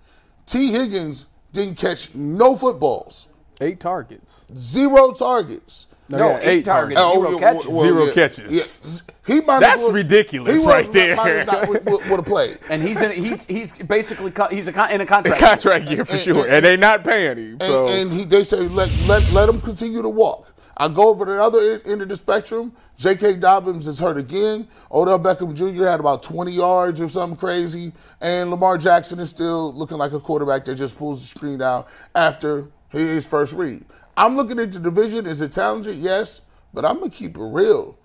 [0.47, 3.29] Tee Higgins didn't catch no footballs,
[3.61, 4.47] Eight targets.
[4.57, 5.87] zero targets.
[6.11, 7.67] No, yeah, eight, eight targets, Oh, zero catches.
[7.67, 9.03] well, Zero yeah, catches.
[9.07, 9.15] yeah.
[9.35, 11.17] He might That's as well- ridiculous he was right not- there.
[11.17, 12.59] might as not would, would have played.
[12.71, 15.39] and he's in, he's he's basically co- he's a con- in a contract.
[15.41, 17.51] Contract year for And- sure, and- and they not paying him.
[17.61, 20.55] And, So and he, they say let, let let him continue to walk.
[20.79, 22.73] I go over to the other end, end of the spectrum.
[22.97, 23.37] J.K.
[23.37, 24.67] Dobbins is hurt again.
[24.93, 25.85] Odell Beckham Jr.
[25.87, 30.21] had about 20 yards or something crazy, and Lamar Jackson is still looking like a
[30.21, 33.85] quarterback that just pulls the screen down after his first read.
[34.17, 35.27] I'm looking at the division.
[35.27, 35.97] Is it talented?
[35.97, 36.43] Yes,
[36.75, 37.99] but I'm gonna keep it real.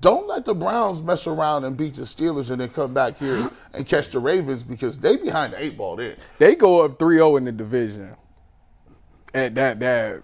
[0.00, 3.50] Don't let the Browns mess around and beat the Steelers and then come back here
[3.74, 6.16] and catch the Ravens because they behind the eight ball there.
[6.38, 8.14] they go up 3-0 in the division.
[9.32, 10.22] At that that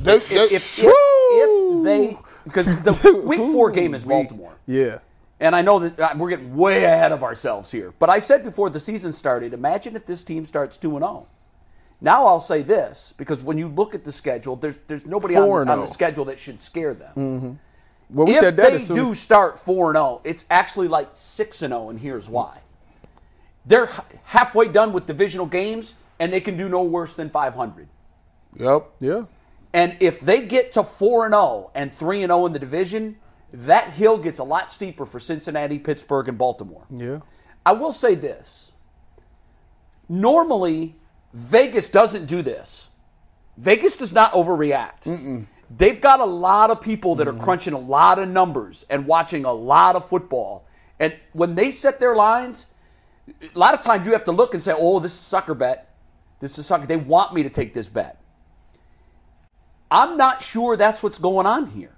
[0.00, 4.54] They, If, they- if, if, if they because the week four game is Baltimore.
[4.66, 4.98] yeah.
[5.40, 7.92] And I know that uh, we're getting way ahead of ourselves here.
[7.98, 11.28] But I said before the season started, imagine if this team starts 2 and 0.
[12.00, 15.68] Now I'll say this because when you look at the schedule, there's there's nobody on,
[15.68, 15.86] on the oh.
[15.86, 17.10] schedule that should scare them.
[17.16, 17.52] Mm-hmm.
[18.10, 20.88] Well, we if said that they as do as- start 4 and 0, it's actually
[20.88, 22.60] like 6 and 0 and here's why.
[23.66, 23.90] They're
[24.24, 27.88] halfway done with divisional games and they can do no worse than 500.
[28.56, 28.90] Yep.
[29.00, 29.24] Yeah.
[29.74, 33.16] And if they get to 4 and 0 and 3 and 0 in the division,
[33.52, 36.86] that hill gets a lot steeper for Cincinnati, Pittsburgh and Baltimore.
[36.90, 37.20] Yeah.
[37.66, 38.72] I will say this.
[40.08, 40.96] Normally,
[41.32, 42.88] Vegas doesn't do this.
[43.56, 45.46] Vegas does not overreact.
[45.70, 49.44] They've got a lot of people that are crunching a lot of numbers and watching
[49.44, 50.66] a lot of football.
[50.98, 52.66] And when they set their lines,
[53.54, 55.54] a lot of times you have to look and say, oh, this is a sucker
[55.54, 55.94] bet.
[56.40, 56.86] This is sucker.
[56.86, 58.20] They want me to take this bet.
[59.90, 61.96] I'm not sure that's what's going on here.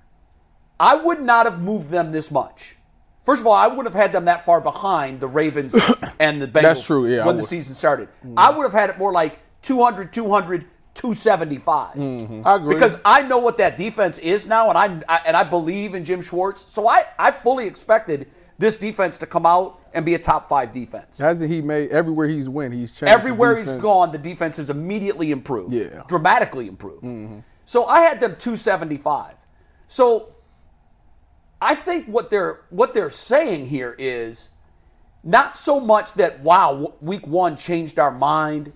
[0.79, 2.77] I would not have moved them this much.
[3.23, 5.75] First of all, I wouldn't have had them that far behind the Ravens
[6.19, 8.09] and the Bengals That's true, yeah, when the season started.
[8.25, 8.39] Mm-hmm.
[8.39, 11.95] I would have had it more like 200, 200, 275.
[11.95, 12.43] Mm-hmm.
[12.47, 12.75] I agree.
[12.75, 16.05] Because I know what that defense is now, and I, I and I believe in
[16.05, 16.73] Jim Schwartz.
[16.73, 18.29] So I, I fully expected
[18.59, 21.19] this defense to come out and be a top five defense.
[21.19, 22.75] Hasn't he made everywhere he's went?
[22.75, 23.11] He's changed.
[23.13, 25.73] Everywhere he's gone, the defense has immediately improved.
[25.73, 26.05] Yeah.
[26.09, 27.05] Dramatically improved.
[27.05, 27.41] Mm-hmm.
[27.65, 29.35] So I had them 275.
[29.89, 30.35] So
[31.61, 34.51] I think what they're what they're saying here is
[35.23, 38.73] not so much that wow, week one changed our mind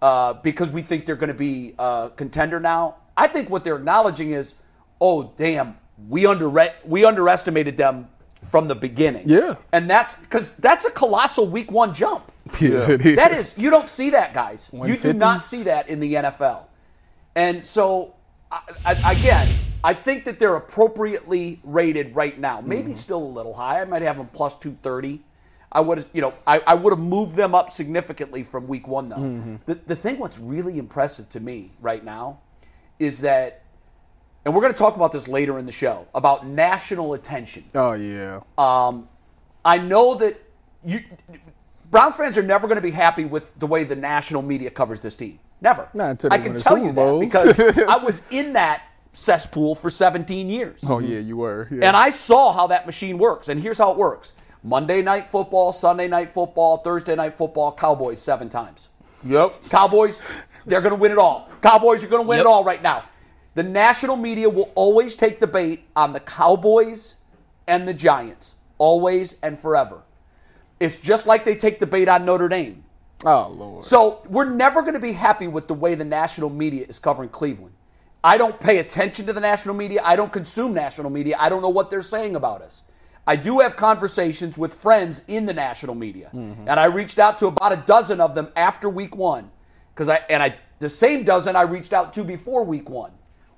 [0.00, 2.96] uh, because we think they're going to be a contender now.
[3.16, 4.54] I think what they're acknowledging is,
[5.00, 5.76] oh damn,
[6.08, 6.48] we under
[6.84, 8.08] we underestimated them
[8.50, 9.28] from the beginning.
[9.28, 9.56] Yeah.
[9.72, 12.30] and that's because that's a colossal week one jump.
[12.60, 13.16] Yeah, it is.
[13.16, 14.70] That is, you don't see that, guys.
[14.72, 16.66] You do not see that in the NFL.
[17.34, 18.14] And so,
[18.52, 22.62] I, I, again, I think that they're appropriately rated right now.
[22.62, 22.94] Maybe Mm-hmm.
[22.96, 23.82] still a little high.
[23.82, 25.20] I might have them plus 230.
[25.70, 28.88] I would have, you know, I, I would have moved them up significantly from week
[28.88, 29.16] one, though.
[29.16, 29.56] Mm-hmm.
[29.66, 32.38] The, the thing what's really impressive to me right now
[32.98, 33.62] is that,
[34.44, 37.64] and we're going to talk about this later in the show, about national attention.
[37.74, 38.40] Oh yeah.
[38.56, 39.08] Um,
[39.64, 40.40] I know that
[40.84, 41.00] you
[41.90, 45.00] Browns fans are never going to be happy with the way the national media covers
[45.00, 45.38] this team.
[45.60, 45.88] Never.
[45.94, 48.82] Not until I can tell you that because I was in that
[49.14, 50.80] cesspool for 17 years.
[50.88, 51.68] oh yeah, you were.
[51.70, 51.86] Yeah.
[51.88, 53.48] And I saw how that machine works.
[53.48, 54.32] And here's how it works.
[54.62, 58.90] Monday night football, Sunday night football, Thursday night football, Cowboys seven times.
[59.24, 59.70] Yep.
[59.70, 60.20] Cowboys,
[60.66, 61.48] they're going to win it all.
[61.62, 62.46] Cowboys are going to win Yep.
[62.46, 63.04] it all right now.
[63.54, 67.16] The national media will always take the bait on the Cowboys
[67.68, 70.02] and the Giants, always and forever.
[70.80, 72.84] It's just like they take the bait on Notre Dame.
[73.24, 73.84] oh lord.
[73.84, 77.28] So we're never going to be happy with the way the national media is covering
[77.28, 77.74] Cleveland.
[78.24, 80.00] I don't pay attention to the national media.
[80.02, 81.36] I don't consume national media.
[81.38, 82.82] I don't know what they're saying about us.
[83.26, 86.68] I do have conversations with friends in the national media, mm-hmm.
[86.68, 89.50] and I reached out to about a dozen of them after week one,
[89.94, 93.12] because I and I the same dozen I reached out to before week one.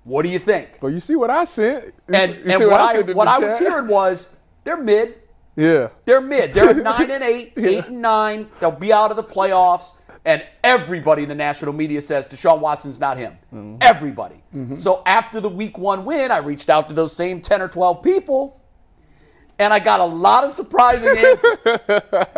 [0.05, 0.79] What do you think?
[0.81, 1.87] well, you see what I sent.
[1.87, 4.29] You And and what I sent in what I was hearing was
[4.63, 5.17] they're mid.
[5.57, 5.89] Yeah.
[6.05, 6.53] They're mid.
[6.53, 8.49] They're nine and eight, eight and nine.
[8.61, 9.93] They'll be out of the playoffs.
[10.27, 13.79] And everybody in the national media says Deshaun Watson's not him.
[13.81, 14.43] Everybody.
[14.53, 14.77] Mm-hmm.
[14.77, 18.03] So after the week one win, I reached out to those same 10 or 12
[18.03, 18.61] people
[19.59, 21.59] and I got a lot of surprising answers.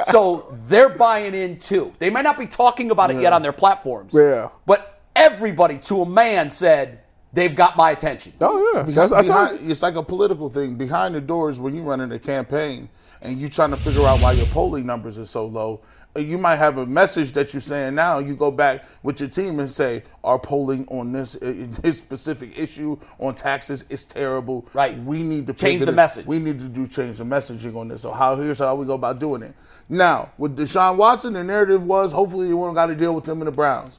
[0.04, 1.92] so they're buying in too.
[1.98, 4.14] They might not be talking about it yet on their platforms.
[4.14, 4.50] Yeah.
[4.66, 7.00] But everybody to a man said
[7.32, 8.34] they've got my attention.
[8.40, 10.76] Oh yeah, That's, I told Behind, it's like a political thing.
[10.76, 12.88] Behind the doors, when you're running a campaign
[13.22, 15.80] and you're trying to figure out why your polling numbers are so low,
[16.20, 18.18] you might have a message that you're saying now.
[18.18, 22.58] You go back with your team and say, "Our polling on this uh, this specific
[22.58, 24.66] issue on taxes is terrible.
[24.72, 24.98] Right.
[24.98, 26.26] We need to Change the message.
[26.26, 28.02] We need to do change the messaging on this.
[28.02, 29.54] So how here's how we go about doing it.
[29.88, 33.40] Now with Deshaun Watson, the narrative was hopefully you won't got to deal with them
[33.40, 33.96] in the Browns.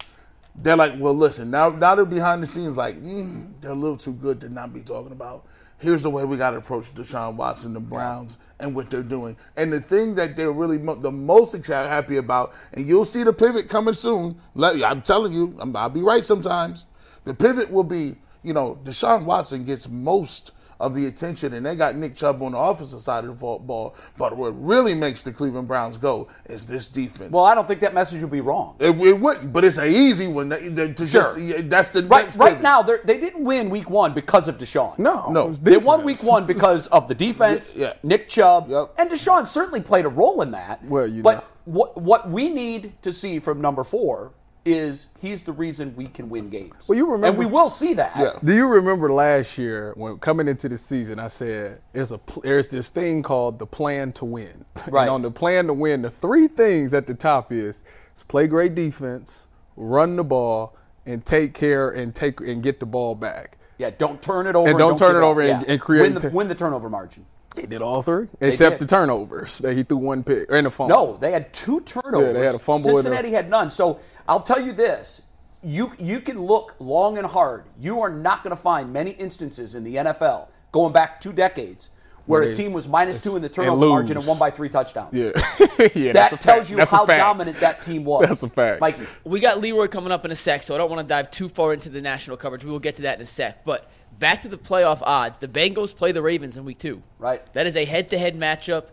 [0.56, 3.98] They're like, well, listen, now now they're behind the scenes, like mm, they're a little
[3.98, 5.46] too good to not be talking about.
[5.80, 9.38] Here's the way we got to approach Deshaun Watson, the Browns, and what they're doing.
[9.56, 13.32] And the thing that they're really mo- the most happy about, and you'll see the
[13.32, 14.38] pivot coming soon.
[14.56, 16.86] Let, I'm telling you, I'm, I'll be right sometimes.
[17.24, 21.76] The pivot will be, you know, Deshaun Watson gets most of the attention, and they
[21.76, 23.96] got Nick Chubb on the offensive side of the ball- ball.
[24.18, 27.32] But what really makes the Cleveland Browns go is this defense.
[27.32, 28.76] Well, I don't think that message would be wrong.
[28.80, 30.50] It, it wouldn't, but it's an easy one.
[30.52, 31.22] To, to to Sure.
[31.38, 32.64] just, that's the Right, next right pivot.
[32.64, 34.98] now, they're- didn't win week one because of Deshaun.
[34.98, 35.52] no, No.
[35.54, 37.94] They won week one because of the defense, Yeah, yeah.
[38.04, 38.94] Nick Chubb, Yep.
[38.98, 40.84] and Deshaun certainly played a role in that.
[40.86, 41.44] Well, you but know.
[41.66, 44.32] what what we need to see from number four
[44.74, 46.88] is he's the reason we can win games.
[46.88, 48.14] Well, you remember- and we will see that.
[48.18, 48.32] Yeah.
[48.44, 52.70] Do you remember last year when coming into the season, I said there's a there's
[52.70, 54.66] this thing called the plan to win.
[54.88, 55.02] Right.
[55.04, 57.84] And on the plan to win, the three things at the top is,
[58.16, 62.86] is play great defense, run the ball, and take care and take and get the
[62.86, 63.58] ball back.
[63.78, 64.70] Yeah, don't turn it over.
[64.70, 65.72] And don't turn it over and- Yeah.
[65.74, 67.26] and create win the, t- win the turnover margin.
[67.56, 68.88] They did all three, except did.
[68.88, 70.96] the turnovers that he threw one pick and a fumble.
[70.96, 72.28] No, they had two turnovers.
[72.28, 73.70] Yeah, they had a fumble and a- Cincinnati had none.
[73.70, 75.22] So I'll tell you this:
[75.64, 77.64] you you can look long and hard.
[77.80, 81.90] You are not going to find many instances in the NFL going back two decades
[82.26, 84.52] where Where a team was minus two in the and turnover margin and won by
[84.52, 85.12] three touchdowns.
[85.12, 85.32] Yeah,
[85.70, 86.42] yeah that's a That fact.
[86.44, 88.28] tells you That's how dominant that team was.
[88.28, 88.80] That's a fact.
[88.82, 89.08] Mikey.
[89.24, 91.50] We got Leroy coming up in a sec, so I don't want to dive too
[91.50, 92.64] far into the national coverage.
[92.64, 93.66] We will get to that in a sec.
[93.66, 95.38] But back to the playoff odds.
[95.38, 97.04] The Bengals play the Ravens in week two.
[97.18, 97.42] Right.
[97.54, 98.86] That is a head to head matchup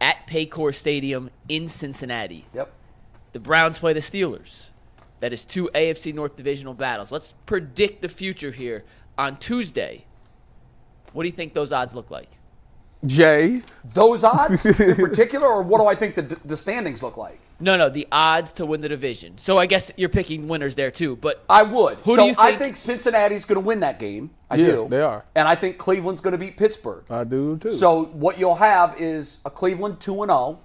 [0.00, 2.46] at Paycor Stadium in Cincinnati.
[2.54, 2.72] Yep.
[3.32, 4.68] The Browns play the Steelers.
[5.20, 7.10] That is two AFC North divisional battles.
[7.10, 8.84] Let's predict the future here
[9.16, 10.04] on Tuesday.
[11.12, 12.28] What do you think those odds look like?
[13.06, 17.38] Jay, Those odds in particular, or what do I think the, the standings look like?
[17.60, 19.38] No, no, the odds to win the division.
[19.38, 21.16] So I guess you're picking winners there too.
[21.16, 21.98] But I would.
[21.98, 22.38] Who so do you think?
[22.38, 24.30] I think- think Cincinnati's going to win that game.
[24.50, 24.86] I Yeah, do.
[24.90, 25.24] they are.
[25.34, 27.04] And I think Cleveland's going to beat Pittsburgh.
[27.08, 27.70] I do too.
[27.70, 30.58] So what you'll have is a Cleveland 2 and 0,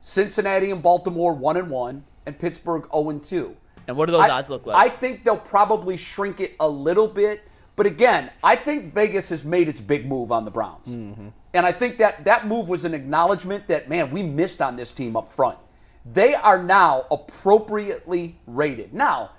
[0.00, 3.56] Cincinnati and Baltimore 1 and 1, and Pittsburgh 0 and 2.
[3.86, 4.76] and what do those I- odds look like?
[4.76, 7.42] I think they'll probably shrink it a little bit,
[7.76, 10.88] but again, I think Vegas has made its big move on the Browns.
[10.94, 11.28] Mm-hmm.
[11.54, 14.90] And I think that that move was an acknowledgement that man, we missed on this
[14.90, 15.58] team up front.
[16.04, 18.92] They are now appropriately rated.
[18.92, 19.30] Now,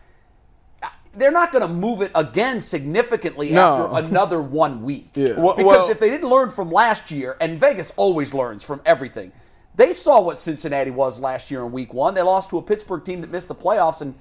[1.14, 3.88] they're not going to move it again significantly No.
[3.94, 5.10] after another one week.
[5.16, 5.40] Yeah.
[5.40, 8.82] Well- because well- if they didn't learn from last year, and Vegas always learns from
[8.86, 9.32] everything,
[9.76, 12.14] they saw what Cincinnati was last year in week one.
[12.14, 14.16] They lost to a Pittsburgh team that missed the playoffs and,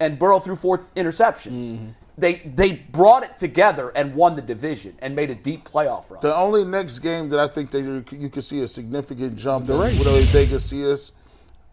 [0.00, 1.72] and Burrow threw four interceptions.
[1.72, 1.86] Mm-hmm.
[2.18, 6.20] They, they brought it together and won the division and made a deep playoff run.
[6.20, 9.70] The only next game that I think that you you could see a significant jump
[9.70, 11.12] in, whatever Vegas see us,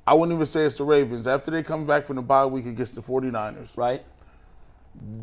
[0.07, 1.27] I wouldn't even say it's the Ravens.
[1.27, 4.03] After they come back from the bye week against the 49ers, right?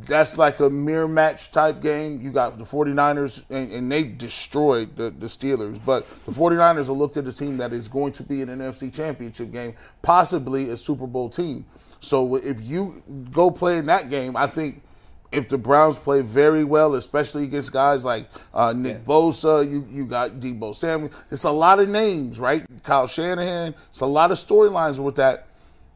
[0.07, 2.21] that's like a mirror match type game.
[2.21, 5.81] You got the 49ers, and, and they destroyed the, the Steelers.
[5.85, 8.59] But the 49ers are looked at a team that is going to be in an
[8.59, 11.65] NFC championship game, possibly a Super Bowl team.
[12.01, 14.83] So if you go play in that game, I think
[15.33, 20.05] if the Browns play very well, especially against guys like uh, Nick Bosa, you, you
[20.07, 21.11] got Deebo Samuel.
[21.31, 22.65] It's a lot of names, right?
[22.83, 23.75] Kyle Shanahan.
[23.91, 25.47] It's a lot of storylines with that.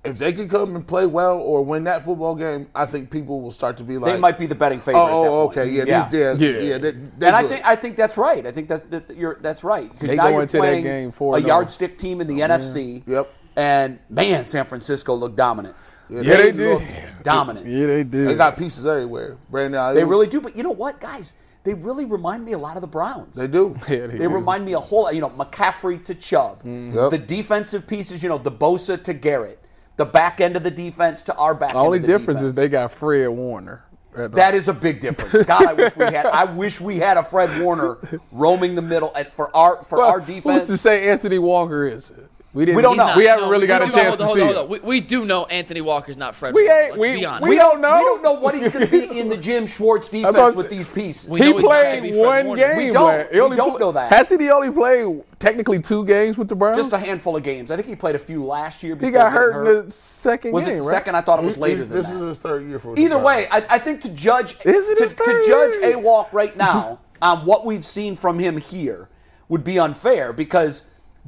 [0.05, 3.41] If they can come and play well or win that football game, I think people
[3.41, 5.01] will start to be like, They might be the betting favorite.
[5.01, 5.59] Oh, at that oh, point.
[5.59, 6.09] okay, yeah, yeah.
[6.09, 6.61] these, yeah, Yeah.
[6.61, 6.79] yeah.
[6.79, 8.47] they, they and I think I think that's right.
[8.47, 9.91] I think that, that you're that's right.
[9.91, 11.47] 'Cause They now go you're into that playing game a 4-0.
[11.47, 13.03] yardstick team in the NFC.
[13.05, 13.33] Yep.
[13.57, 15.75] And man, San Francisco looked dominant.
[16.09, 16.75] Yeah, Yeah, they did.
[16.75, 17.67] looked dominant.
[17.67, 18.29] yeah, they did.
[18.29, 19.37] they got pieces everywhere.
[19.51, 20.41] Brandon, They really do.
[20.41, 21.33] But you know what, guys?
[21.65, 23.37] They really remind me a lot of the Browns.
[23.37, 23.75] they do.
[23.89, 24.29] Yeah, they They do.
[24.29, 25.11] remind me a whole.
[25.13, 26.63] You know, McCaffrey to Chubb.
[26.63, 26.95] Mm.
[26.95, 27.11] Yep.
[27.11, 28.23] The defensive pieces.
[28.23, 29.61] You know, the Bosa to Garrett.
[29.97, 31.71] The back end of the defense to our back.
[31.71, 32.51] The only end of the difference defense.
[32.53, 33.83] is they got Fred Warner.
[34.15, 35.45] That is a big difference.
[35.47, 36.25] God, I wish we had.
[36.27, 37.99] I wish we had a Fred Warner
[38.33, 42.11] roaming the middle at, for our for Well, our Who's to say Anthony Walker is
[42.11, 42.31] it?
[42.57, 42.77] We didn't.
[42.77, 43.07] We don't know.
[43.09, 44.51] not- We haven't no, really got do a know- chance hold to on, see hold
[44.53, 44.59] it.
[44.59, 44.69] on.
[44.71, 46.55] We, we do know Anthony Walker's not Fred.
[46.55, 47.49] We Warner, ain't- Let's we- be honest.
[47.51, 47.95] we don't know.
[47.99, 50.71] We don't know what he's going to be in the Jim Schwartz defense I'm with
[50.71, 51.25] these pieces.
[51.25, 52.15] He know he's not gonna played
[52.47, 52.77] one game.
[52.79, 53.31] We don't.
[53.33, 54.11] We only don't play- know that.
[54.11, 56.79] Hasn't he only played technically two games with the Browns?
[56.79, 57.71] Just a handful of games.
[57.71, 58.97] I think he played a few last year.
[58.97, 60.91] he got getting hurt in the second Was game, it the right?
[60.93, 61.15] second?
[61.15, 62.17] I thought it was He's- later than this that.
[62.17, 64.97] is his third year for the Either way, I, I think to judge Is it
[64.97, 69.11] to, to judge a walk right now on what we've seen from him here
[69.51, 70.85] would be unfair because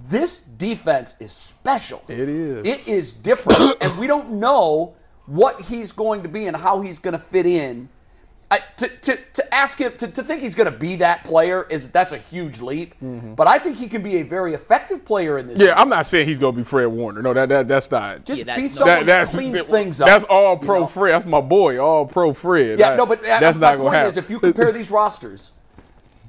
[0.09, 2.03] this defense is special.
[2.09, 2.67] It is.
[2.67, 4.95] It is different, and we don't know
[5.27, 7.89] what he's going to be and how he's going to fit in.
[8.51, 11.67] I, to, to, to ask him to, to think he's going to be that player
[11.69, 12.95] is that's a huge leap.
[13.03, 15.59] But I think he can be a very effective player in this.
[15.59, 15.67] Mm-hmm.
[15.69, 17.21] Yeah, I'm not saying he's gonna be Fred Warner.
[17.21, 18.25] No, that, that that's not.
[18.25, 20.07] just Yeah, that's be not- someone that, that's cleans that- things up.
[20.09, 20.87] That's all you pro know?
[20.87, 21.13] Fred.
[21.13, 21.77] That's my boy.
[21.79, 22.79] All pro Fred.
[22.79, 24.11] Yeah, I- no, but uh, that's my not gonna point happen.
[24.13, 25.53] is, if you compare these rosters,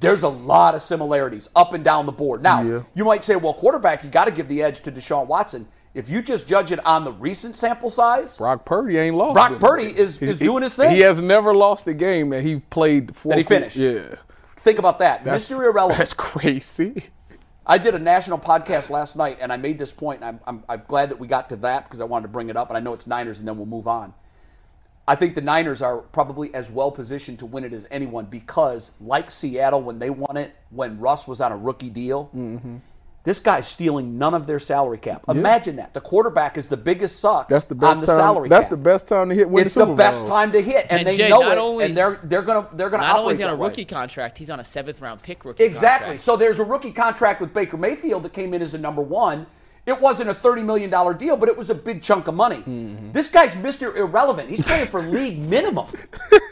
[0.00, 2.42] there's a lot of similarities up and down the board.
[2.42, 2.80] Now, Yeah.
[2.94, 5.68] you might say, well, quarterback, you got to give the edge to Deshaun Watson.
[5.92, 9.34] If you just judge it on the recent sample size, Brock Purdy ain't lost.
[9.34, 9.60] Brock it.
[9.60, 10.92] Purdy is- He's- is doing his thing.
[10.92, 13.14] He has never lost a game that he played.
[13.16, 13.76] Four That he finished.
[13.76, 14.14] Yeah,
[14.56, 15.24] think about that.
[15.24, 15.56] that's Mr.
[15.64, 15.98] Irrelevant.
[15.98, 17.06] That's crazy.
[17.66, 20.64] I did a national podcast last night, and I made this point, and I'm, I'm,
[20.68, 22.76] I'm glad that we got to that because I wanted to bring it up, and
[22.76, 24.14] I know it's Niners, and then we'll move on.
[25.10, 28.92] I think the Niners are probably as well positioned to win it as anyone because,
[29.00, 32.76] like Seattle, when they won it, when Russ was on a rookie deal, mm-hmm.
[33.24, 35.24] this guy's stealing none of their salary cap.
[35.26, 35.94] Imagine that.
[35.94, 38.16] The quarterback is the biggest suck That's the best on the time.
[38.18, 38.70] salary that's cap.
[38.70, 39.50] the best time to hit.
[39.50, 40.28] Win It's the, the best Bowl.
[40.28, 42.88] time to hit, and, And they Jay, know it, only- and they're they're gonna they're
[42.88, 43.68] gonna Not only operate is he on a that way.
[43.68, 45.64] rookie contract, he's on a seventh round pick rookie.
[45.64, 46.04] Exactly.
[46.04, 46.20] contract.
[46.22, 49.46] So there's a rookie contract with Baker Mayfield that came in as a number one.
[49.86, 52.58] It wasn't a $30 million deal, but it was a big chunk of money.
[52.58, 53.12] Mm-hmm.
[53.12, 53.94] This guy's Mr.
[53.96, 54.50] Irrelevant.
[54.50, 55.86] He's playing for league minimum.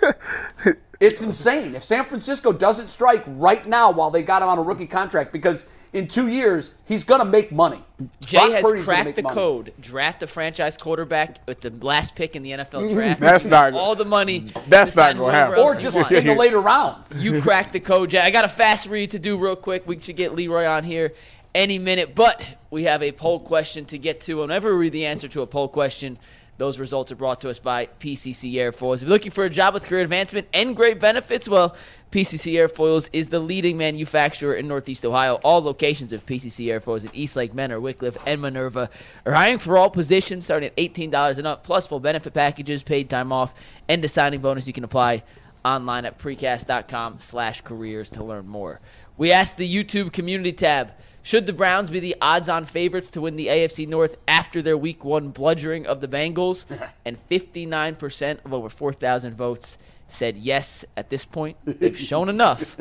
[1.00, 1.74] it's insane.
[1.74, 5.32] If San Francisco doesn't strike right now while they got him on a rookie contract,
[5.32, 7.82] because in two years, he's going to make money.
[8.24, 9.34] Jay Brock has Purdy's cracked the money.
[9.34, 9.72] code.
[9.80, 13.20] Draft a franchise quarterback with the last pick in the NFL draft.
[13.20, 13.24] Mm-hmm.
[13.24, 14.52] That's not- all the money.
[14.68, 15.58] that's not gonna happen.
[15.58, 17.16] Or just in the later rounds.
[17.16, 18.20] You cracked the code, Jay.
[18.20, 19.86] I got a fast read to do real quick.
[19.86, 21.12] We should get Leroy on here
[21.54, 24.40] any minute, but we have a poll question to get to.
[24.40, 26.18] Whenever we read the answer to a poll question,
[26.58, 28.96] those results are brought to us by PCC Airfoils.
[28.96, 31.76] If you're looking for a job with career advancement and great benefits, well,
[32.10, 35.36] PCC Airfoils is the leading manufacturer in Northeast Ohio.
[35.44, 38.90] All locations of PCC Airfoils in Eastlake, Mentor, Wickliffe, and Minerva
[39.24, 43.08] are hiring for all positions starting at $18 and up, plus full benefit packages, paid
[43.08, 43.54] time off,
[43.88, 44.66] and a signing bonus.
[44.66, 45.22] You can apply
[45.64, 48.80] online at precast.com slash careers to learn more.
[49.16, 53.36] We asked the YouTube community tab, should the Browns be the odds-on favorites to win
[53.36, 56.64] the AFC North after their week one bludgeoning of the Bengals?
[57.04, 59.78] and 59% of over 4,000 votes
[60.08, 61.56] said yes at this point.
[61.64, 62.76] They've shown enough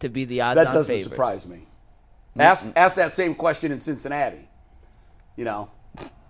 [0.00, 0.72] to be the odds-on favorites.
[0.72, 1.10] That doesn't favorites.
[1.10, 1.66] surprise me.
[2.38, 4.48] Ask, ask that same question in Cincinnati.
[5.36, 5.70] You know,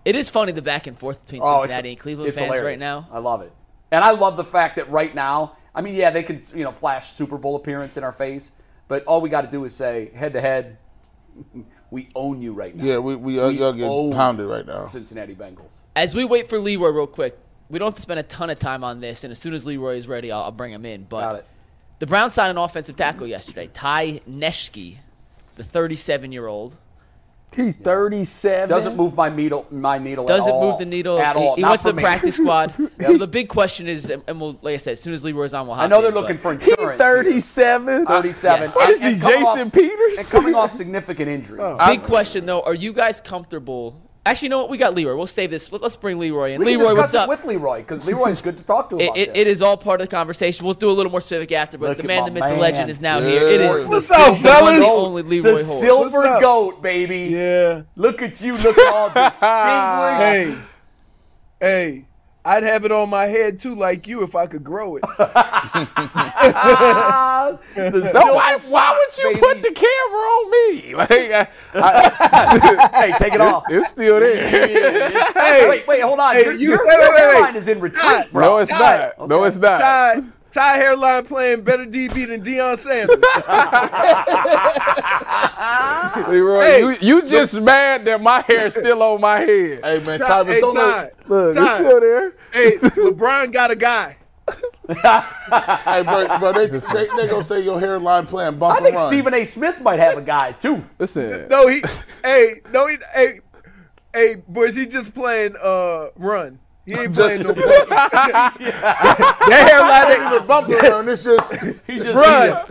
[0.05, 3.07] It is funny the back and forth between Oh, Cincinnati and Cleveland fans right now.
[3.11, 3.51] I love it,
[3.91, 5.57] and I love the fact that right now.
[5.75, 8.51] I mean, yeah, they could you know flash Super Bowl appearance in our face,
[8.87, 10.77] but all we got to do is say head to head,
[11.91, 12.83] we own you right now.
[12.83, 14.85] Yeah, we we uh, are y'all getting pounded right now.
[14.85, 15.81] Cincinnati Bengals.
[15.95, 17.37] As we wait for Leroy real quick,
[17.69, 19.65] we don't have to spend a ton of time on this, and as soon as
[19.65, 21.03] Leroy is ready, I'll, I'll bring him in.
[21.03, 21.45] But Got it.
[21.99, 24.97] The Browns signed an offensive tackle yesterday, Ty Nsekhe,
[25.55, 26.77] the 37-year-old.
[27.55, 28.69] He's 37.
[28.69, 29.65] Doesn't move my needle.
[29.71, 31.55] My needle Doesn't at all, move the needle at He, all.
[31.55, 32.03] he Not went to the me.
[32.03, 32.73] practice squad.
[33.05, 35.53] So the big question is, and and we'll, like I said, as soon as Leroy's
[35.53, 36.99] on, we'll I know they're in, looking but for insurance.
[37.01, 38.03] 37.
[38.03, 38.61] Uh, 37.
[38.61, 38.75] Yes.
[38.75, 40.19] What is he, Jason off- Peters?
[40.19, 41.59] And coming off significant injury.
[41.61, 41.77] Oh.
[41.87, 43.99] Big question though: Are you guys comfortable?
[44.25, 44.69] Actually, you know what?
[44.69, 45.15] We got Leroy.
[45.15, 45.71] We'll save this.
[45.71, 46.59] Let, us bring Leroy in.
[46.59, 47.27] we Leroy, can what's up?
[47.27, 49.37] it with Leroy because Leroy's good to talk to It- about it- this.
[49.37, 50.65] it is all part of the conversation.
[50.65, 52.55] We'll do a little more specific after, but Look the man, my the myth, the
[52.57, 53.29] legend is now Yeah.
[53.29, 53.49] here.
[53.49, 54.87] It is What's the up, silver and fellas?
[54.87, 55.81] Only Leroy the Holt.
[55.81, 56.41] silver up?
[56.41, 57.33] goat, baby.
[57.33, 57.83] Yeah.
[57.95, 59.41] Look at you, looking all distinguished.
[59.41, 60.57] Hey,
[61.61, 62.05] hey,
[62.45, 65.03] I'd have it on my head too, like you, if I could grow it.
[67.75, 69.39] The No, silver why, why would you baby.
[69.39, 70.95] put the camera on me?
[70.99, 73.63] Like, I, Hey, take it off.
[73.69, 74.49] it's still there.
[75.33, 76.35] Hey, wait, wait, hold on.
[76.35, 78.45] Hey, your you- your, wait, your wait, wait, is in retreat, Ty- bro.
[78.45, 79.29] no, it's Ty- not.
[79.29, 79.79] No, it's not.
[79.79, 83.17] Ty, Ty hairline playing better DB than Deion Sanders.
[86.29, 89.79] Leroy, Hey, you, you just mad that my hair's still on my head.
[89.83, 91.29] Hey man, Ty, Tyvis, hey, don't Ty, let.
[91.29, 91.75] Look, Ty.
[91.77, 92.33] it's still there.
[92.53, 94.17] hey, LeBron got a guy.
[94.87, 99.07] Hey, bro, bro they, they they gonna say your hairline playing bump I think run.
[99.07, 99.43] Stephen A.
[99.43, 100.83] Smith might have a guy too.
[100.97, 101.83] Listen, No, he,
[102.23, 103.39] hey, no, he, hey,
[104.13, 106.57] hey, boys, he just playing uh run.
[106.89, 107.89] He ain't playing no bump.
[107.89, 108.55] that
[109.47, 111.07] hairline Not ain't even bump and run.
[111.09, 111.53] It's just
[111.87, 112.65] He just run.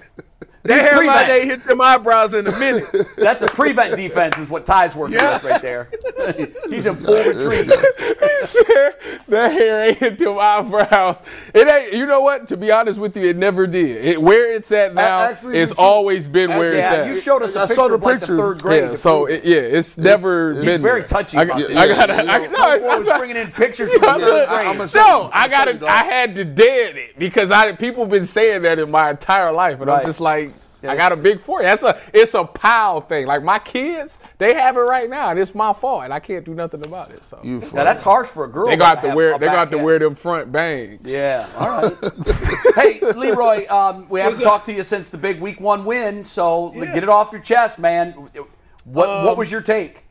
[0.68, 1.30] That hairline prevent.
[1.30, 2.84] ain't hit them eyebrows in a minute.
[3.16, 5.34] That's a prevent defense, is what Ty's working Yeah.
[5.34, 5.88] with right there.
[6.70, 7.66] He's in full retreat.
[9.28, 11.22] that hair ain't hit them eyebrows.
[11.54, 11.92] It ain't.
[11.92, 12.48] You know what?
[12.48, 14.04] To be honest with you, it never did.
[14.04, 17.06] It, where it's at now, actually, it's you should- always been where it's Yeah, at.
[17.08, 18.36] you showed us a I picture saw the of like the picture.
[18.36, 18.82] third grade.
[18.90, 20.80] yeah, so it, yeah, it's never it's been.
[20.82, 21.76] very touchy I, about I, this.
[21.76, 22.14] I gotta.
[22.24, 22.58] Yeah, I, no,
[22.92, 24.66] I- was I- bringing in pictures from the third grade.
[24.66, 25.30] I'ma show no.
[25.32, 25.86] I gotta.
[25.86, 29.80] I had to dead it because I people been saying that in my entire life,
[29.80, 30.52] and I'm just like,
[30.82, 31.70] Yeah, I got a big forehead.
[31.70, 33.26] That's a it's a pile thing.
[33.26, 36.44] Like my kids, they have it right now, and it's my fault, and I can't
[36.44, 37.24] do nothing about it.
[37.24, 38.66] So You Now that's harsh for a girl.
[38.66, 41.00] they got to have wear they got to wear them front bangs.
[41.04, 41.48] Yeah.
[41.58, 41.96] All right.
[42.76, 46.72] hey, Leroy, um, we haven't talked to you since the big Week One win, so
[46.74, 46.92] Yeah.
[46.94, 48.12] get it off your chest, man.
[48.12, 48.44] What
[48.84, 50.04] What Um, was your take?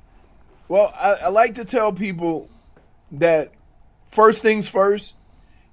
[0.68, 2.49] Well, I, I like to tell people
[3.13, 3.51] that
[4.11, 5.13] first things first,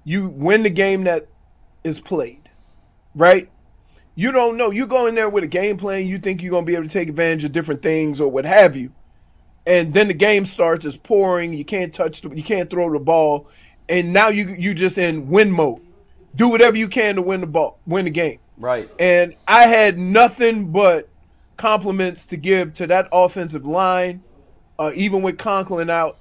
[0.05, 1.27] you win the game that
[1.83, 2.49] is played,
[3.13, 3.49] right?
[4.15, 4.71] You don't know.
[4.71, 6.85] You go in there with a game plan, you think you're going to be able
[6.85, 8.91] to take advantage of different things or what have you.
[9.67, 12.99] And then the game starts, it's pouring, you can't touch the, you can't throw the
[12.99, 13.49] ball,
[13.89, 15.81] and now you you just in win mode.
[16.35, 18.39] Do whatever you can to win the ball, win the game.
[18.57, 18.89] Right.
[18.99, 21.09] And I had nothing but
[21.57, 24.23] compliments to give to that offensive line.
[24.77, 26.17] Uh, even with Conklin out,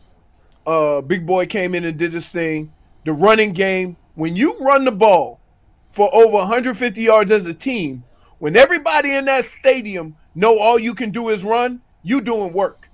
[0.67, 2.73] uh, Big Boy came in and did his thing.
[3.05, 5.41] The running game, when you run the ball
[5.95, 8.03] for over 150 yards as a team,
[8.41, 12.89] when everybody in that stadium know all you can do is run, you doing work.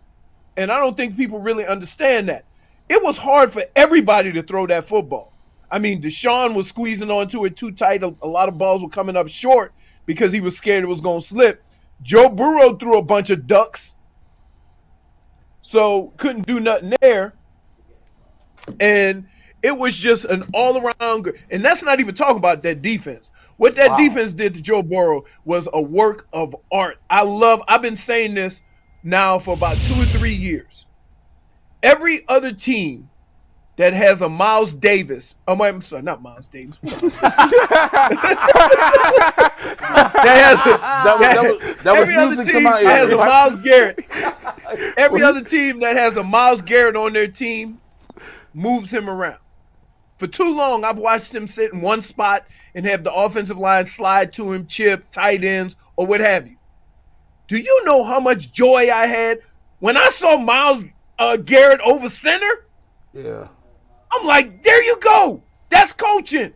[0.59, 2.44] And I don't think people really understand that.
[2.90, 5.32] It was hard for everybody to throw that football.
[5.70, 8.03] I mean, Deshaun was squeezing onto it too tight.
[8.03, 9.72] A, a lot of balls were coming up short
[10.05, 11.64] because he was scared it was going to slip.
[12.03, 13.96] Joe Burrow threw a bunch of ducks,
[15.62, 17.32] so couldn't do nothing there.
[18.78, 19.26] And
[19.62, 21.38] it was just an all around good.
[21.50, 23.30] And that's not even talking about that defense.
[23.56, 23.96] What that Wow.
[23.98, 26.96] defense did to Joe Burrow was a work of art.
[27.11, 28.62] I love, I've been saying this
[29.02, 30.86] now for about two or three years.
[31.82, 33.08] Every other team
[33.76, 36.78] that has a Miles Davis, oh, I'm sorry, not Miles Davis.
[36.82, 37.48] What am I-
[39.80, 43.16] that has a, That was- that was- that was every other team that has a.
[43.16, 44.04] Myles Garrett.
[44.96, 47.78] Every other team that has a Myles Garrett on their team
[48.54, 49.38] moves him around.
[50.20, 52.44] For too long, I've watched him sit in one spot
[52.74, 56.58] and have the offensive line slide to him, chip, tight ends, or what have you.
[57.48, 59.38] Do you know how much joy I had
[59.78, 60.84] when I saw Myles
[61.18, 62.66] uh, Garrett over center?
[63.14, 63.48] Yeah.
[64.12, 65.42] I'm like, there you go.
[65.70, 66.52] That's coaching.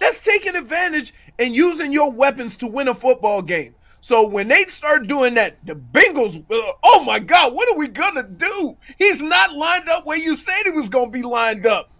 [0.00, 3.76] That's taking advantage and using your weapons to win a football game.
[4.00, 7.86] So when they start doing that, the Bengals, uh, oh my God, what are we
[7.86, 8.76] gonna do?
[8.98, 11.92] He's not lined up where you said he was gonna be lined up.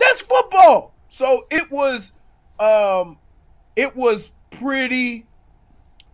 [0.00, 0.94] That's football.
[1.08, 2.12] So it was,
[2.58, 3.18] um,
[3.76, 5.26] it was pretty,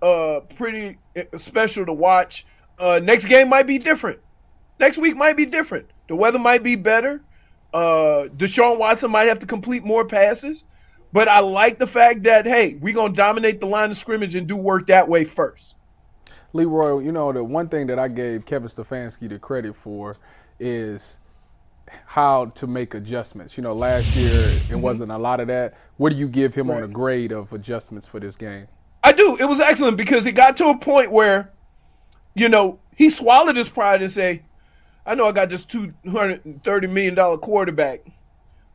[0.03, 2.45] uh, pretty uh, special to watch.
[2.78, 4.18] Uh, next game might be different.
[4.78, 5.91] Next week might be different.
[6.09, 7.22] The weather might be better.
[7.72, 10.64] Uh, Deshaun Watson might have to complete more passes.
[11.12, 14.47] But I like the fact that hey, we're gonna dominate the line of scrimmage and
[14.47, 15.76] do work that way first.
[16.53, 20.16] Leroy, you know, the one thing that I gave Kevin Stefanski the credit for
[20.59, 21.18] is
[22.07, 23.57] how to make adjustments.
[23.57, 24.80] You know, last year it mm-hmm.
[24.80, 25.74] wasn't a lot of that.
[25.97, 28.68] What do you give him on a grade of adjustments for this game?
[29.03, 29.37] I do.
[29.39, 31.53] It was excellent because it got to a point where,
[32.34, 34.43] you know, he swallowed his pride and say,
[35.07, 38.01] I know I got this two hundred and thirty million dollar quarterback,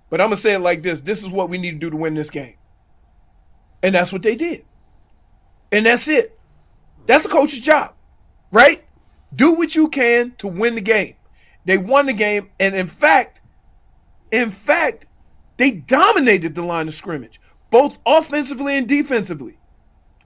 [0.10, 1.98] but I'm gonna say it like this: This is what we need to do to
[1.98, 2.56] win this game,
[3.84, 4.64] and that's what they did,
[5.74, 6.40] and that's it.
[7.06, 7.94] That's a coach's job,
[8.52, 8.86] right?
[9.36, 11.16] Do what you can to win the game.
[11.66, 13.42] They won the game, and in fact,
[14.32, 15.06] in fact,
[15.58, 17.40] they dominated the line of scrimmage,
[17.70, 19.58] both offensively and defensively.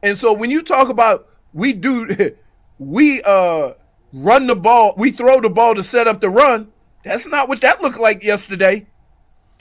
[0.02, 2.36] And so when you talk about we do
[2.80, 3.74] we uh
[4.14, 6.72] run the ball, we throw the ball to set up the run,
[7.04, 8.88] that's not what that looked like yesterday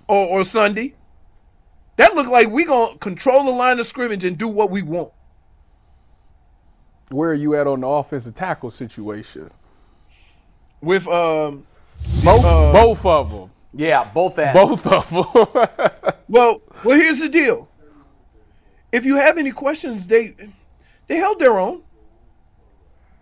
[0.07, 0.95] or, or Sunday.
[1.97, 5.13] That looked like we gonna control the line of scrimmage and do what we want.
[7.11, 9.51] Where are you at on the offensive tackle situation?
[10.85, 11.67] With um
[12.23, 13.51] Both, uh, both of them.
[13.73, 14.55] Yeah, both ends.
[14.59, 15.71] Both of them.
[16.29, 17.69] Well, well, here's the deal.
[18.91, 20.35] If you have any questions, they
[21.07, 21.83] they held their own.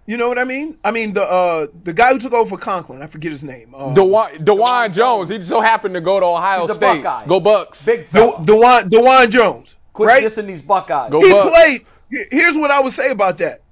[0.06, 0.78] You know what I mean?
[0.84, 3.74] I mean the uh the guy who took over for Conklin, I forget his name.
[3.74, 7.02] Uh, Dawand, Dawand Jones, he so happened to go to Ohio He's a State.
[7.02, 7.26] Buckeye.
[7.26, 7.84] Go Bucks.
[7.84, 8.32] Big De- fella.
[8.44, 10.24] Dawand Dawand Jones, Quit right?
[10.24, 11.10] dissing these Buckeyes.
[11.10, 11.50] Go he Bucks.
[11.50, 11.86] played.
[12.30, 13.62] Here's what I would say about that.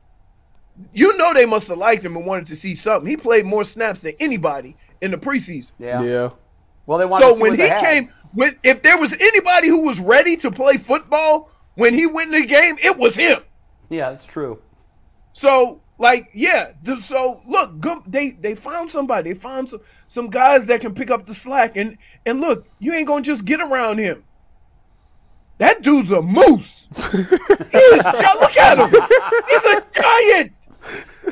[0.93, 3.09] You know they must have liked him and wanted to see something.
[3.09, 5.72] He played more snaps than anybody in the preseason.
[5.78, 6.03] Yeah.
[6.03, 6.31] Yeah.
[6.87, 9.87] Well, they wanted to So see when he came, when if there was anybody who
[9.87, 13.43] was ready to play football when he went in the game, it was him.
[13.89, 14.61] Yeah, that's true.
[15.33, 16.72] So, like, yeah.
[17.01, 19.33] So look, good, they they found somebody.
[19.33, 21.76] They found some some guys that can pick up the slack.
[21.76, 24.24] And and look, you ain't gonna just get around him.
[25.59, 26.89] That dude's a moose.
[27.12, 28.91] He is, look at him.
[29.49, 30.53] He's a giant.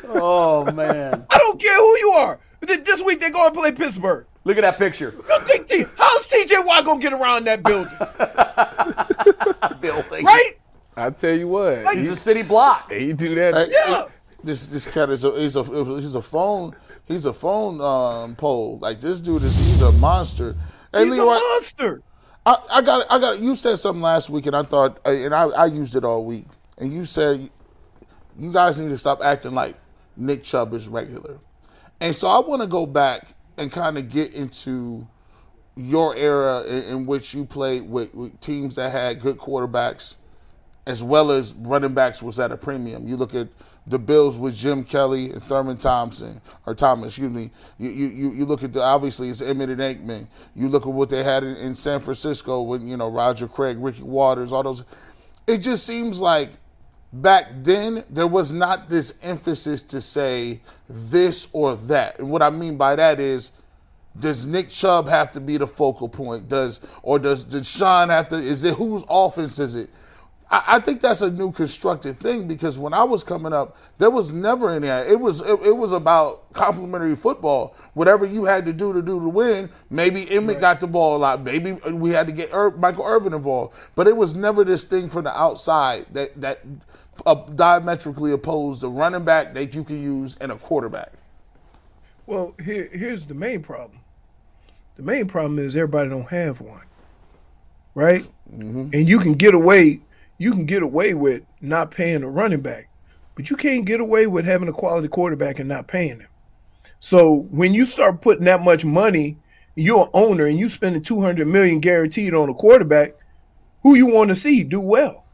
[0.05, 2.39] Oh man, I don't care who you are.
[2.67, 4.27] Th- This week they're going to play Pittsburgh.
[4.45, 5.15] look at that picture.
[5.17, 7.93] You think T- how's TJ Watt gonna get around that building?
[9.81, 10.25] Building.
[10.25, 10.53] Right?
[10.97, 12.91] I tell you what, He's a city block.
[12.91, 13.55] he do that.
[13.55, 14.03] Hey, Yeah.
[14.03, 14.07] hey,
[14.43, 16.75] This this cat is a he's a he's a phone
[17.07, 18.79] he's a phone um pole.
[18.81, 20.57] Like this dude is he's a monster.
[20.93, 22.03] Hey He's a monster.
[22.47, 25.35] I, I got I got you said something last week and I thought uh, and
[25.35, 26.47] I, I used it all week
[26.79, 27.51] and you said
[28.39, 29.77] you guys need to stop acting like
[30.17, 31.39] Nick Chubb is regular.
[32.01, 33.27] And so I want to go back
[33.57, 35.07] and kind of get into
[35.77, 40.17] your era in, in which you played with, with teams that had good quarterbacks
[40.87, 43.07] as well as running backs was at a premium.
[43.07, 43.49] You look at
[43.87, 47.51] the Bills with Jim Kelly and Thurman Thompson or Thomas, excuse me.
[47.79, 50.27] You you you, look at the obviously it's Emmitt and Aikman.
[50.55, 53.77] You look at what they had in, in San Francisco with you know Roger Craig,
[53.79, 54.85] Ricky Watters, all those.
[55.47, 56.53] It just seems like
[57.13, 62.19] back then there was not this emphasis to say this or that.
[62.19, 63.51] And what I mean by that is
[64.19, 66.49] does Nick Chubb have to be the focal point?
[66.49, 69.91] Does or does does Sean have to is it whose offense is it?
[70.51, 74.11] I, I think that's a new constructed thing because when I was coming up, there
[74.11, 77.75] was never any it was it, it was about complementary football.
[77.95, 81.19] Whatever you had to do to do to win, maybe Emmitt got the ball a
[81.19, 81.43] lot.
[81.43, 83.77] Maybe we had to get Ir- Michael Irvin involved.
[83.95, 86.61] But it was never this thing from the outside that that
[87.55, 91.13] diametrically opposed the running back that you can use and a quarterback.
[92.27, 94.01] Well, here, here's the main problem.
[94.97, 96.83] The main problem is everybody don't have one,
[97.95, 98.29] right?
[98.53, 98.91] Mm-hmm.
[98.93, 100.01] And you can get away,
[100.39, 102.89] you can get away with not paying a running back,
[103.35, 106.29] but you can't get away with having a quality quarterback and not paying him.
[107.01, 109.39] So when you start putting that much money,
[109.77, 113.15] you're an owner and you spending 200 million guaranteed on a quarterback,
[113.85, 115.25] who you want to see do well.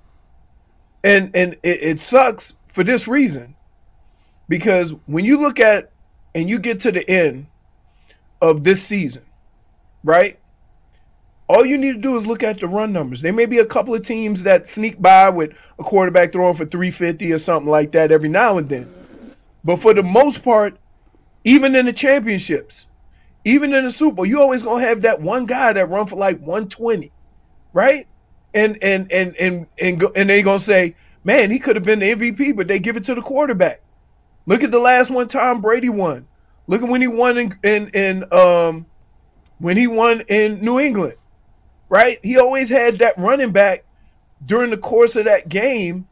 [1.05, 3.55] And and it, it sucks for this reason.
[4.49, 5.91] Because when you look at
[6.35, 7.47] and you get to the end
[8.43, 9.23] of this season,
[10.03, 10.39] right?
[11.47, 13.21] All you need to do is look at the run numbers.
[13.21, 16.65] There may be a couple of teams that sneak by with a quarterback throwing for
[16.65, 18.89] 350 or something like that every now and then.
[19.63, 20.79] But for the most part,
[21.45, 22.87] even in the championships,
[23.45, 26.17] even in the Super Bowl, you always gonna have that one guy that run for
[26.17, 27.13] like 120,
[27.75, 28.07] right?
[28.55, 30.95] And and and and and go, and they gonna say,
[31.25, 33.81] man, he could have been the MVP, but they give it to the quarterback.
[34.47, 36.27] Look at the last one Tom Brady won.
[36.67, 38.87] Look at when he won in in, in um
[39.59, 41.15] when he won in New England.
[41.89, 42.19] Right?
[42.23, 43.85] He always had that running back
[44.45, 46.07] during the course of that game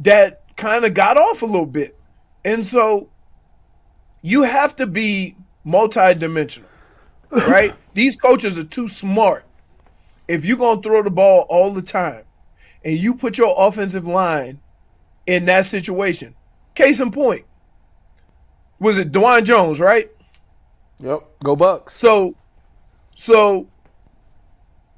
[0.00, 1.96] that kind of got off a little bit.
[2.44, 3.08] And so
[4.22, 5.36] you have to be
[5.66, 6.64] multidimensional.
[7.30, 7.74] Right?
[7.92, 9.44] These coaches are too smart.
[10.28, 12.24] If you're going to throw the ball all the time
[12.84, 14.60] and you put your offensive line
[15.26, 16.34] in that situation,
[16.74, 17.44] case in point,
[18.78, 20.10] was it Dawand Jones, right?
[21.00, 21.22] Yep.
[21.44, 21.94] Go Bucks.
[21.94, 22.34] So,
[23.14, 23.68] so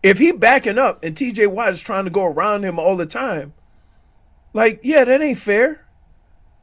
[0.03, 3.07] if he backing up and TJ Watt is trying to go around him all the
[3.07, 3.53] time,
[4.53, 5.85] like, yeah, that ain't fair.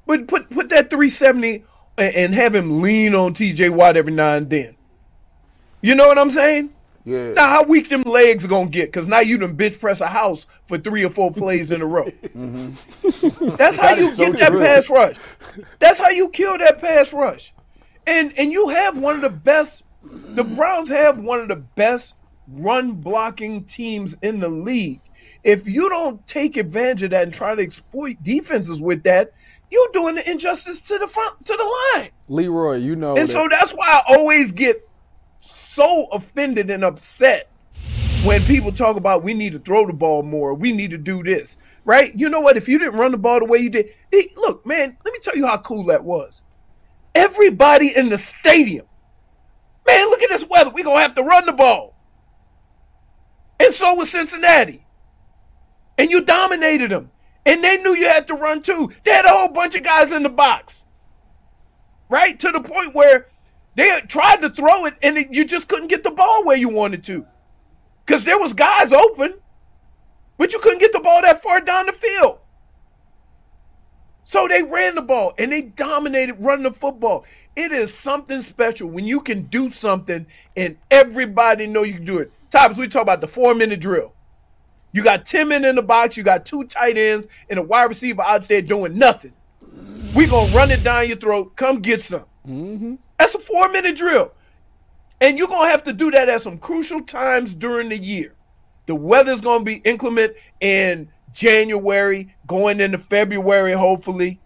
[0.06, 1.64] But put put that 370
[1.98, 4.76] and, and have him lean on TJ Watt every now and then.
[5.82, 6.72] You know what I'm saying?
[7.06, 7.34] Yeah.
[7.34, 8.92] Now how weak them legs gonna get?
[8.92, 11.86] Cause now you done bitch press a house for three or four plays in a
[11.86, 12.06] row.
[12.06, 13.56] Mm-hmm.
[13.56, 14.60] That's how That you is so get that true.
[14.60, 15.16] pass rush.
[15.80, 17.54] That's how you kill that pass rush.
[18.08, 19.84] And and you have one of the best.
[20.04, 22.16] The Browns have one of the best
[22.48, 25.02] run blocking teams in the league.
[25.44, 29.32] If you don't take advantage of that and try to exploit defenses with that,
[29.72, 32.10] you're doing the injustice to the front to the line.
[32.30, 33.16] Leroy, you know.
[33.16, 34.85] And that- so that's why I always get
[35.46, 37.50] so offended and upset
[38.24, 41.22] when people talk about we need to throw the ball more, we need to do
[41.24, 42.14] this, right?
[42.16, 42.58] You know what?
[42.58, 43.90] If you didn't run the ball the way you did,
[44.36, 46.42] look, man, let me tell you how cool that was.
[47.14, 48.88] Everybody in the stadium,
[49.86, 50.72] man, look at this weather.
[50.72, 51.96] We're going to have to run the ball.
[53.60, 54.86] And so was Cincinnati.
[55.98, 57.12] And you dominated them.
[57.46, 58.92] And they knew you had to run too.
[59.06, 60.86] They had a whole bunch of guys in the box
[62.10, 62.40] right?
[62.40, 63.28] To the point where
[63.76, 67.04] they tried to throw it and you just couldn't get the ball where you wanted
[67.06, 67.26] to.
[68.06, 69.36] Because there was guys open,
[70.38, 72.40] but you couldn't get the ball that far down the field.
[74.24, 77.26] So they ran the ball and they dominated running the football.
[77.56, 80.26] It is something special when you can do something
[80.58, 82.32] and everybody know you can do it.
[82.50, 84.14] Tops, we talk about the four minute drill.
[84.94, 87.84] You got 10 men in the box, you got two tight ends, and a wide
[87.84, 89.34] receiver out there doing nothing.
[90.16, 91.56] we going to run it down your throat.
[91.58, 92.26] Come get some.
[92.48, 92.96] Mm-hmm.
[93.20, 94.32] That's a four minute drill.
[95.22, 98.36] And you're going to have to do that at some crucial times during the year.
[98.86, 104.40] The weather's going to be inclement in January, going into February, hopefully,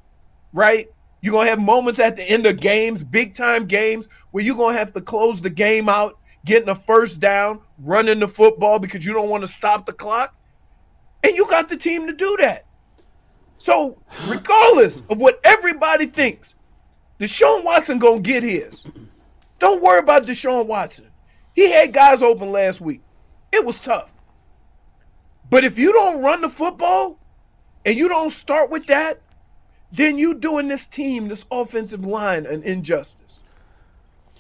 [0.54, 0.88] right?
[1.22, 4.56] You're going to have moments at the end of games, big time games, where you're
[4.56, 8.80] going to have to close the game out, getting a first down, running the football
[8.80, 10.36] because you don't want to stop the clock.
[11.24, 12.66] And you got the team to do that.
[13.58, 16.56] So, regardless of what everybody thinks,
[17.20, 18.86] Deshaun Watson gonna get his.
[19.60, 21.06] Don't worry about Deshaun Watson.
[21.54, 23.02] He had guys open last week.
[23.52, 24.12] It was tough.
[25.50, 27.20] But if you don't run the football
[27.86, 29.20] and you don't start with that,
[29.92, 33.44] then you doing this team, this offensive line, an injustice.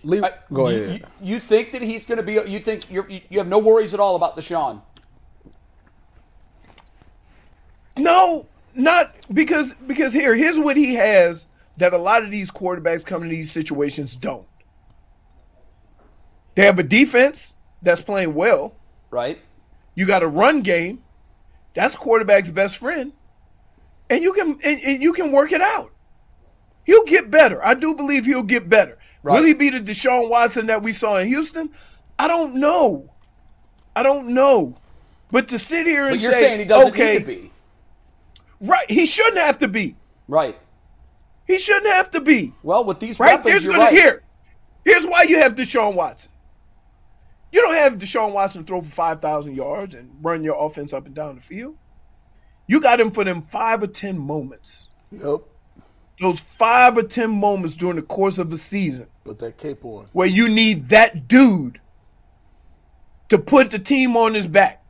[0.03, 0.23] Leave,
[0.53, 1.05] go you, ahead.
[1.21, 2.33] You, you think that he's going to be?
[2.33, 4.81] You think you're, you you have no worries at all about Deshaun?
[7.97, 11.47] No, not because because here, here's what he has
[11.79, 14.47] that a lot of these quarterbacks coming to these situations don't.
[16.55, 18.75] They have a defense that's playing well.
[19.09, 19.39] Right.
[19.95, 21.01] You got a run game.
[21.73, 23.13] That's quarterback's best friend.
[24.09, 25.91] And you can and, and you can work it out.
[26.83, 27.63] He'll get better.
[27.65, 28.97] I do believe he'll get better.
[29.21, 29.35] Right.
[29.35, 31.69] Will he be the Deshaun Watson that we saw in Houston?
[32.17, 33.09] I don't know.
[33.95, 34.75] I don't know.
[35.31, 37.51] But to sit here and But you're say, saying he doesn't okay, need to be.
[38.61, 38.89] Right.
[38.89, 39.95] He shouldn't have to be.
[40.27, 40.57] Right.
[41.49, 42.53] He shouldn't have to be.
[42.61, 43.31] Well, with these Right?
[43.31, 43.93] weapons, Here's you're gonna right.
[43.93, 44.21] here.
[44.85, 46.31] Here's why you have Deshaun Watson.
[47.51, 51.07] You don't have Deshaun Watson throw for five thousand yards and run your offense up
[51.07, 51.75] and down the field.
[52.67, 54.89] You got him for them five or ten moments.
[55.11, 55.39] Yep.
[56.21, 60.05] Those five or ten moments during the course of a season Put that cape on.
[60.13, 61.81] where you need that dude
[63.29, 64.83] to put the team on his back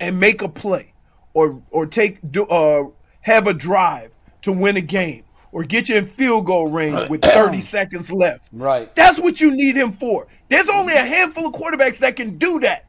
[0.00, 0.94] and make a play
[1.34, 2.84] or or take do, uh
[3.20, 7.22] have a drive to win a game or get you in field goal range with
[7.24, 8.48] 30 seconds left.
[8.52, 8.94] Right.
[8.94, 10.26] That's what you need him for.
[10.48, 12.86] There's only a handful of quarterbacks that can do that.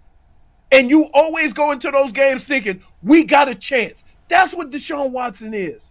[0.71, 4.03] And you always go into those games thinking, we got a chance.
[4.29, 5.90] That's what Deshaun Watson is.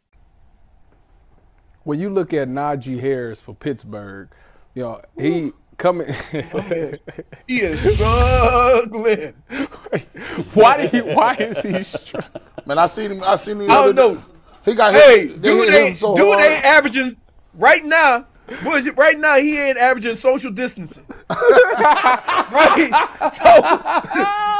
[1.83, 4.29] When you look at Najee Harris for Pittsburgh,
[4.73, 6.13] you know, he coming.
[7.47, 9.33] He is struggling.
[10.53, 12.43] why do you, why is he struggling?
[12.65, 13.23] Man, I seen him.
[13.23, 13.67] I seen him.
[13.67, 14.23] the I other don't day.
[14.65, 15.41] He got Hey, hit.
[15.41, 16.39] They dude, hit they, him so dude, hard.
[16.39, 17.17] they averaging
[17.55, 18.25] right now.
[18.63, 21.05] Boys, right now he ain't averaging social distancing.
[21.29, 22.89] right.
[23.33, 23.61] So,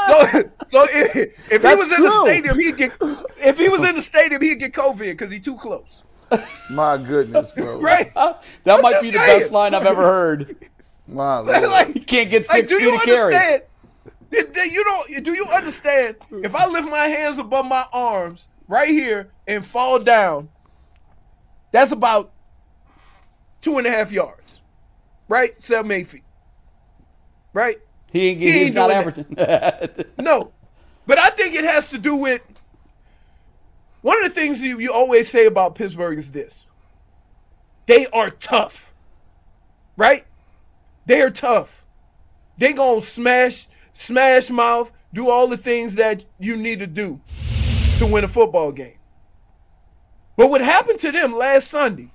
[0.08, 2.92] so, so if, if he That's was in the stadium, he'd get.
[3.38, 6.02] If he was in the stadium, he'd get COVID because he too close.
[6.70, 7.78] My goodness, bro.
[7.80, 8.12] Right.
[8.14, 9.40] That I'm might just be the saying.
[9.40, 10.56] best line I've ever heard.
[11.08, 11.62] My lord.
[11.64, 13.34] like, You can't get like, six do feet you of carry.
[13.34, 13.62] understand?
[14.30, 15.24] Did- did You don't.
[15.24, 16.16] Do you understand?
[16.30, 20.48] If I lift my hands above my arms right here and fall down,
[21.70, 22.32] that's about
[23.60, 24.60] two and a half yards,
[25.28, 25.60] right?
[25.62, 26.22] Seven, eight feet,
[27.52, 27.78] right?
[28.10, 28.98] He ain't, He he's ain't not doing
[29.38, 30.06] averaging.
[30.18, 30.52] No,
[31.06, 32.40] but I think it has to do with
[34.02, 36.66] one of the things you, you always say about Pittsburgh is this:
[37.86, 38.92] they are tough,
[39.96, 40.26] right?
[41.06, 41.84] They are tough.
[42.58, 47.20] They gonna smash, smash mouth, do all the things that you need to do
[47.98, 48.98] to win a football game.
[50.36, 52.12] But what happened to them last Sunday,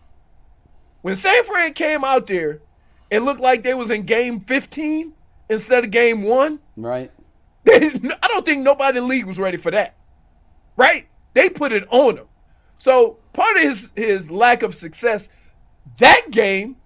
[1.01, 2.61] when San Fran came out there,
[3.09, 5.13] it looked like they was in game 15
[5.49, 6.59] instead of game one.
[6.75, 7.11] right.
[7.69, 9.95] I don't think nobody in the league was ready for that.
[10.77, 11.07] Right?
[11.37, 12.25] They put it on him.
[12.79, 15.29] So part of his his lack of success
[15.99, 16.77] that game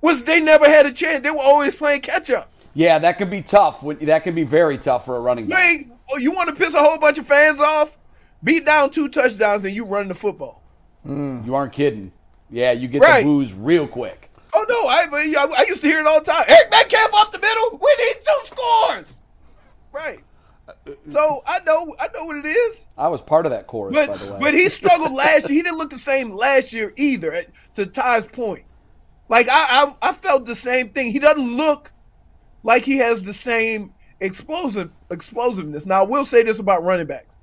[0.00, 1.24] was they never had a chance.
[1.24, 2.52] They were always playing catch up.
[2.74, 3.84] Yeah, that can be tough.
[4.02, 5.80] That can be very tough for a running You back.
[6.12, 7.98] oh, you want to piss a whole bunch of fans off?
[8.44, 10.62] Beat down two touchdowns and you run the football.
[11.04, 11.44] Mm.
[11.46, 12.12] You aren't kidding.
[12.48, 13.24] Yeah, you get Right.
[13.24, 14.28] the booze real quick.
[14.54, 15.08] Oh no, I
[15.58, 16.44] I used to hear it all the time.
[16.46, 17.78] Eric Metcalf up the middle.
[17.82, 19.18] We need two scores.
[19.90, 20.20] Right.
[21.06, 22.86] So I know I know what it is.
[22.98, 24.38] I was part of that chorus, by But the way.
[24.40, 25.56] but he struggled last year.
[25.58, 27.44] He didn't look the same last year either.
[27.74, 28.64] To Ty's point,
[29.28, 31.12] like I, I I felt the same thing.
[31.12, 31.92] He doesn't look
[32.64, 35.86] like he has the same explosive explosiveness.
[35.86, 37.36] Now, I will say this about running backs.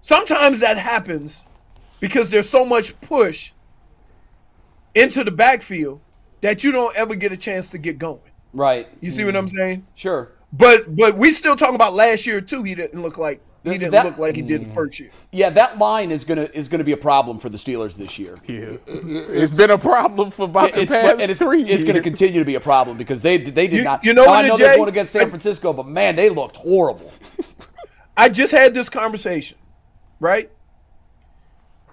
[0.00, 1.44] Sometimes that happens
[1.98, 3.50] because there's so much push
[4.94, 6.00] into the backfield
[6.40, 8.20] that you don't ever get a chance to get going.
[8.52, 8.88] Right.
[9.00, 9.86] You see what I'm saying?
[9.96, 10.30] Sure.
[10.52, 12.62] But but we still talking about last year too.
[12.62, 14.74] He didn't look like he didn't That- look like he did the mm.
[14.74, 15.10] first year.
[15.32, 18.38] Yeah, that line is gonna is gonna be a problem for the Steelers this year.
[18.46, 18.76] Yeah.
[18.86, 22.38] It's been a problem for about the past and it's, three it's going to continue
[22.38, 24.04] to be a problem because they they did You- not.
[24.04, 27.12] you know what, I know they're going against San Francisco, but man, they looked horrible.
[28.16, 29.58] I just had this conversation,
[30.18, 30.50] right?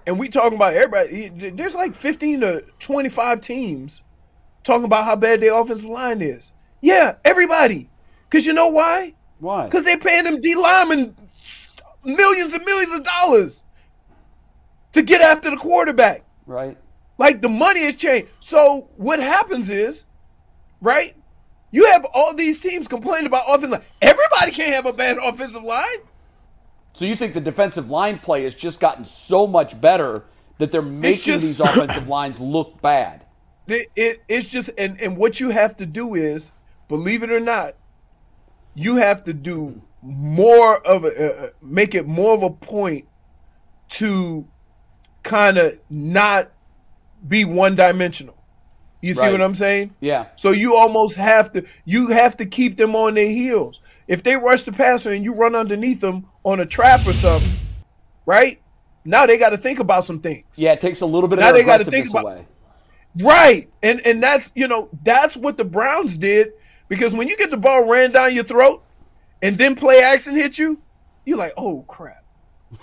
[0.06, 1.28] And we talking about everybody.
[1.50, 4.02] There's like 15 to 25 teams
[4.62, 6.52] talking about how bad their offensive line is.
[6.80, 7.88] Yeah, everybody.
[8.36, 9.14] Because you know why?
[9.38, 9.64] Why?
[9.64, 11.16] Because they're paying them D linemen
[12.04, 13.62] millions and millions of dollars
[14.92, 16.22] to get after the quarterback.
[16.44, 16.76] Right.
[17.16, 18.28] Like the money has changed.
[18.40, 20.04] So what happens is,
[20.82, 21.16] right?
[21.70, 23.82] You have all these teams complaining about offensive line.
[24.02, 26.00] Everybody can't have a bad offensive line.
[26.92, 30.24] So you think the defensive line play has just gotten so much better
[30.58, 33.24] that they're making just- these offensive lines look bad?
[33.66, 36.52] It, it it's just and and what you have to do is,
[36.86, 37.76] believe it or not,
[38.76, 43.06] you have to do more of a uh, make it more of a point
[43.88, 44.46] to
[45.22, 46.52] kind of not
[47.26, 48.34] be one dimensional.
[49.02, 49.32] You see Right.
[49.32, 49.94] what I'm saying?
[50.00, 50.26] Yeah.
[50.36, 53.80] So you almost have to you have to keep them on their heels.
[54.08, 57.52] If they rush the passer and you run underneath them on a trap or something,
[58.24, 58.60] right?
[59.04, 60.44] Now they got to think about some things.
[60.56, 62.46] Yeah, it takes a little bit Now of they gotta think about- away.
[63.20, 63.70] Right.
[63.82, 66.52] And and that's you know, that's what the Browns did
[66.88, 68.82] because when you get the ball ran down your throat
[69.42, 70.80] and then play action hit you,
[71.24, 72.24] you're like, "Oh crap."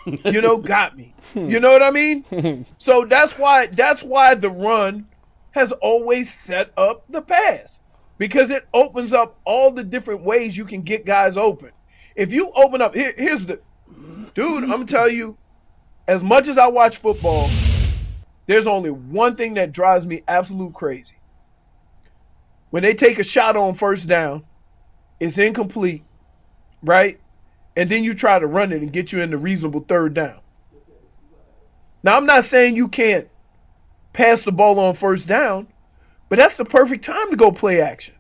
[0.05, 1.13] you know, got me.
[1.35, 2.65] You know what I mean?
[2.77, 5.07] so that's why that's why the run
[5.51, 7.79] has always set up the pass
[8.17, 11.71] because it opens up all the different ways you can get guys open.
[12.15, 13.59] If you open up here, here's the
[14.33, 15.37] dude, I'm gonna tell you,
[16.07, 17.49] as much as I watch football,
[18.45, 21.15] there's only one thing that drives me absolute crazy.
[22.73, 24.43] When they take a shot on first down,
[25.19, 26.03] it's incomplete,
[26.81, 27.19] right?
[27.77, 30.39] And then you try to run it and get you into reasonable third down.
[32.01, 33.27] Now, I'm not saying you can't
[34.11, 35.67] pass the ball on first down,
[36.29, 38.15] but that's the perfect time to go play action,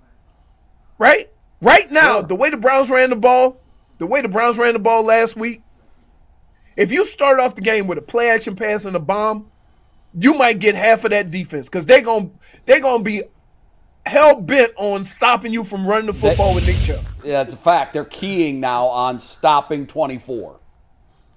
[0.99, 1.31] right?
[1.59, 3.59] Right now, the way the Browns ran the ball,
[3.97, 5.63] the way the Browns ran the ball last week,
[6.77, 9.49] if you start off the game with a play action pass and a bomb,
[10.13, 12.29] you might get half of that defense because they're gonna
[12.65, 13.23] they're gonna be
[14.05, 17.05] hell bent on stopping you from running the football with Nick Chubb.
[17.23, 17.93] Yeah, it's a fact.
[17.93, 20.59] They're keying now on stopping 24.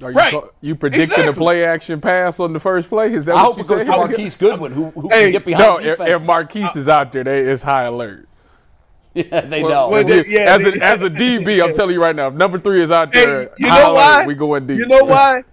[0.03, 0.33] Are you, Right.
[0.33, 1.29] ca- you predicting Exactly.
[1.29, 3.15] a play action pass on the first play?
[3.15, 5.33] Is that I what hope you it goes to Marquise Goodwin, who, who Hey, can
[5.33, 6.21] get behind No, if, defense.
[6.23, 8.29] if Marquise is out there, they, it's high alert.
[9.15, 9.89] yeah, they Well, know.
[9.89, 12.59] well, they- yeah, as, a, as a DB, I'm telling you right now, if number
[12.59, 14.27] three is out Hey, there, you know why?
[14.27, 14.79] We going deep.
[14.79, 15.45] You know why?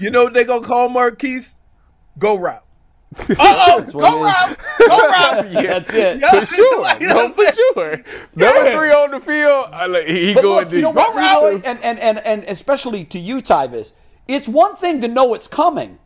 [0.00, 1.54] you know what they gonna call Marquise?
[2.18, 2.64] Go route.
[3.18, 4.58] Uh oh, go it route.
[4.78, 5.50] Go route.
[5.52, 5.62] Yeah.
[5.62, 6.20] That's it.
[6.20, 6.30] Yeah.
[6.40, 6.80] For sure.
[6.82, 7.96] Like, no, for sure.
[8.34, 10.76] Number three on the field, I like, he But going look, deep.
[10.76, 11.62] you know what, Go route.
[11.66, 13.92] And, and, and, and especially to you, Tyvis,
[14.28, 15.98] it's one thing to know it's coming.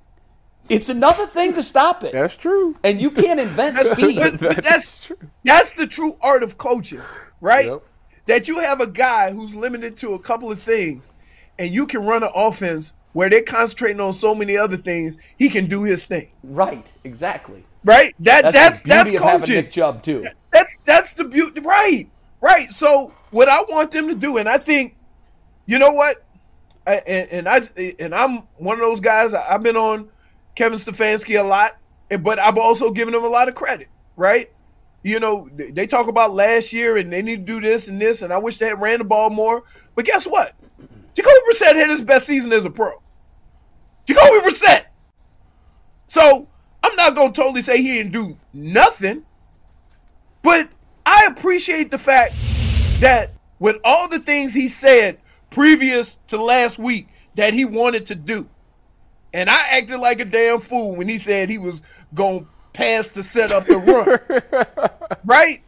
[0.69, 2.13] It's another thing to stop it.
[2.13, 2.75] That's true.
[2.83, 4.19] and you can't invent But, speed.
[4.19, 5.17] but That that's true.
[5.45, 7.01] that's the true art of coaching,
[7.41, 7.67] right?
[7.67, 7.83] Yep.
[8.27, 11.15] That you have a guy who's limited to a couple of things,
[11.61, 15.17] and you can run an offense where they're concentrating on so many other things.
[15.39, 17.65] He can do his thing, Right, exactly.
[17.83, 18.15] right?
[18.21, 19.55] That that's That's, the that's, beauty of having coaching.
[19.55, 20.27] Nick Chubb, too.
[20.53, 22.11] That's that's the beauty, right?
[22.43, 22.71] Right.
[22.71, 24.97] So what I want them to do, and I think,
[25.65, 26.25] you know what,
[26.87, 27.63] I, and, and I
[27.99, 29.33] and I'm one of those guys.
[29.33, 30.11] I've been on
[30.55, 31.79] Kevin Stefanski a lot,
[32.21, 34.51] but I've also given him a lot of credit, right?
[35.03, 37.99] You know, they- they talk about last year and they need to do this and
[37.99, 39.63] this, and I wish they had ran the ball more.
[39.95, 40.53] But guess what?
[41.15, 42.93] Jacoby Brissett had his best season as a pro.
[44.51, 44.85] Jacoby Brissett.
[46.09, 46.49] So
[46.83, 49.25] I'm not gonna totally say he didn't do nothing,
[50.43, 50.69] but
[51.05, 52.35] I appreciate the fact
[53.01, 55.19] that with all the things he said
[55.51, 58.49] previous to last week that he wanted to do,
[59.33, 61.83] and I acted like a damn fool when he said he was
[62.15, 65.63] gonna pass to set up the run, right?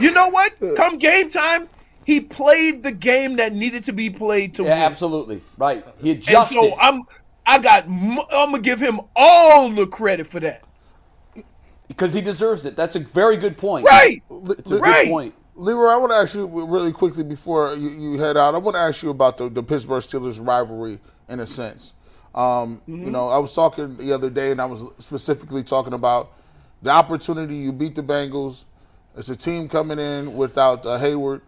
[0.00, 0.54] You know what?
[0.76, 1.68] Come game time,
[2.04, 4.82] he played the game that needed to be played to Yeah, win.
[4.82, 5.42] absolutely.
[5.58, 5.84] Right.
[6.00, 6.54] He And adjusted.
[6.54, 7.02] so I'm
[7.50, 10.62] I got m- I'm gonna give him all the credit for that.
[11.88, 12.76] because he deserves it.
[12.76, 13.84] That's a very good point.
[13.84, 14.22] Right.
[14.58, 15.04] It's a Right.
[15.06, 15.34] good point.
[15.56, 18.54] Leroy, I want to ask you really quickly before you, you head out.
[18.54, 21.94] I want to ask you about the, the Pittsburgh Steelers rivalry in a sense.
[22.34, 26.30] Um, You know, I was talking the other day, and I was specifically talking about
[26.80, 28.64] the opportunity you beat the Bengals.
[29.16, 31.40] It's a team coming in without uh, Heyward.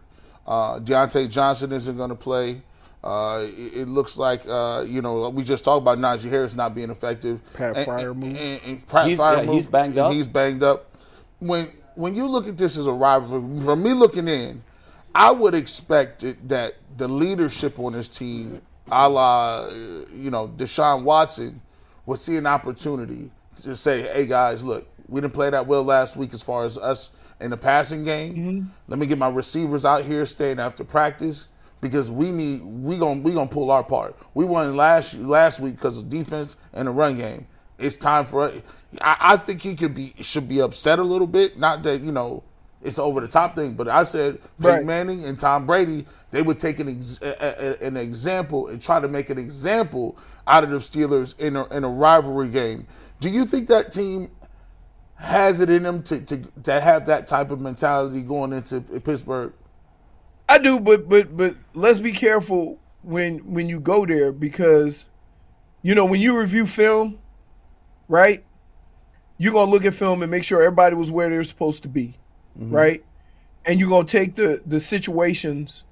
[0.45, 2.61] Uh, Diontae Johnson isn't going to play.
[3.03, 6.73] Uh, it, it looks like uh, you know we just talked about Najee Harris not
[6.73, 7.41] being effective.
[7.53, 8.37] Pat And- Fryer and- move.
[8.37, 10.13] and- and Pat He's- Fryer yeah, he's move, banged and up.
[10.13, 10.89] He's banged up.
[11.39, 14.63] When when you look at this as a rival, from me looking in,
[15.13, 19.69] I would expect it, that the leadership on this team, a la uh,
[20.15, 21.61] you know Deshaun Watson,
[22.05, 23.29] will see an opportunity
[23.63, 26.77] to say, "Hey guys, look, we didn't play that well last week as far as
[26.77, 28.71] us in the passing game.
[28.87, 31.49] Let me get my receivers out here staying after practice."
[31.83, 34.15] Because we need we gonna we gonna pull our part.
[34.33, 37.45] We won last last week because of defense and the run game.
[37.77, 38.51] It's time for
[39.01, 41.59] I, I think he could be should be upset a little bit.
[41.59, 42.43] Not that you know
[42.81, 44.85] it's over the top thing, but I said Peyton Right.
[44.85, 47.35] Manning and Tom Brady they would take an ex, a,
[47.83, 50.17] a- an example and try to make an example
[50.47, 52.87] out of the Steelers in a, in a rivalry game.
[53.19, 54.31] Do you think that team
[55.15, 59.53] has it in them to, to to have that type of mentality going into Pittsburgh?
[60.49, 65.07] I do, but but but let's be careful when when you go there because
[65.81, 67.19] you know when you review film,
[68.07, 68.43] right?
[69.37, 72.15] You're gonna look at film and make sure everybody was where they're supposed to be,
[72.69, 73.03] right?
[73.65, 75.85] And you're gonna take the the situations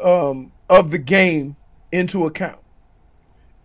[0.00, 1.56] um, of the game
[1.92, 2.60] into account.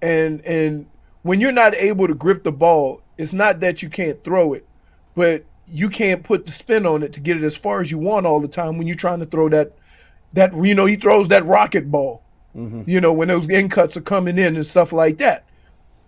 [0.01, 0.85] And and
[1.23, 4.65] when you're not able to grip the ball, it's not that you can't throw it,
[5.15, 7.97] but you can't put the spin on it to get it as far as you
[7.97, 9.71] want all the time when you're trying to throw that
[10.33, 12.23] that you know he throws that rocket ball
[12.55, 12.83] mm-hmm.
[12.87, 15.45] you know when those in cuts are coming in and stuff like that.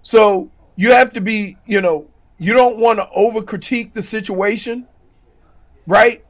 [0.04, 2.08] So you have to be you know
[2.38, 4.88] you don't want to over critique the situation
[5.88, 6.24] right?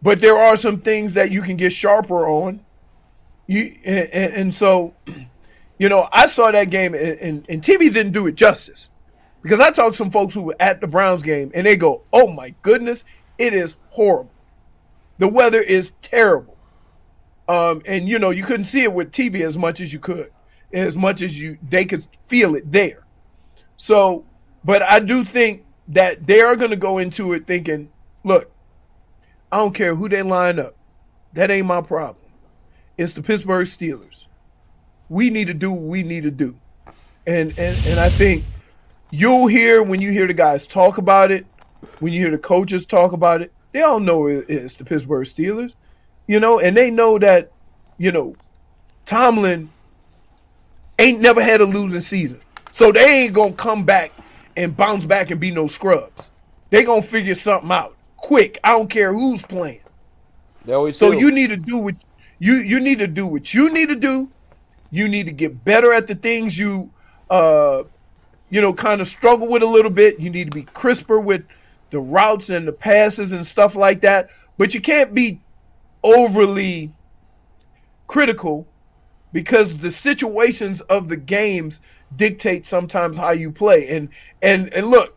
[0.00, 2.60] But there are some things that you can get sharper on.
[3.46, 4.94] You and, and, and so
[5.78, 8.88] you know i saw that game and, and, and tv didn't do it justice.
[9.42, 12.02] Because i talked to some folks who were at the browns game and they go
[12.12, 13.04] oh my goodness
[13.38, 14.30] it is horrible.
[15.18, 16.51] The weather is terrible
[17.52, 20.32] um, and you know you couldn't see it with TV as much as you could,
[20.72, 23.04] as much as you they could feel it there.
[23.76, 24.24] So,
[24.64, 27.90] but I do think that they are going to go into it thinking,
[28.24, 28.50] look,
[29.50, 30.74] I don't care who they line up,
[31.34, 32.24] that ain't my problem.
[32.96, 34.26] It's the Pittsburgh Steelers.
[35.10, 36.58] We need to do what we need to do,
[37.26, 38.44] and and and I think
[39.10, 41.44] you'll hear when you hear the guys talk about it,
[42.00, 45.74] when you hear the coaches talk about it, they all know it's the Pittsburgh Steelers
[46.26, 47.52] you know, and they know that,
[47.98, 48.36] you know,
[49.06, 49.70] Tomlin
[50.98, 52.40] ain't never had a losing season.
[52.70, 54.12] So they ain't gonna come back
[54.56, 56.30] and bounce back and be no scrubs.
[56.70, 58.58] They gonna figure something out quick.
[58.64, 59.80] I don't care who's playing.
[60.64, 61.18] They always So do.
[61.18, 61.96] you need to do what
[62.38, 64.30] you you need to do what you need to do.
[64.90, 66.90] You need to get better at the things you
[67.30, 67.82] uh
[68.50, 70.18] you know kind of struggle with a little bit.
[70.20, 71.44] You need to be crisper with
[71.90, 74.30] the routes and the passes and stuff like that.
[74.56, 75.41] But you can't be
[76.02, 76.92] overly
[78.06, 78.66] critical
[79.32, 81.80] because the situations of the games
[82.16, 83.88] dictate sometimes how you play.
[83.96, 84.08] And
[84.42, 85.16] and and look,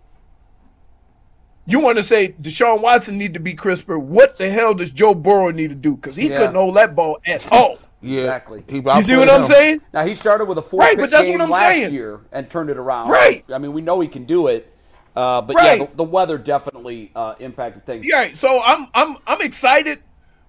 [1.66, 3.98] you want to say Deshaun Watson need to be crisper.
[4.00, 5.96] What the hell does Joe Burrow need to do?
[5.96, 6.38] Because he Yeah.
[6.38, 7.80] couldn't hold that ball at all.
[8.02, 8.64] Yeah, Exactly.
[8.70, 9.82] He, You see what I'm saying?
[9.92, 11.94] Now he started with a four Right, pick but that's game what I'm last saying.
[11.94, 13.10] year and turned it around.
[13.10, 13.44] Right.
[13.52, 14.72] I mean, we know he can do it,
[15.16, 15.80] uh, but Right.
[15.80, 18.06] yeah, the, the weather definitely uh, impacted things.
[18.08, 18.38] Yeah, right.
[18.38, 20.00] So I'm I'm I'm excited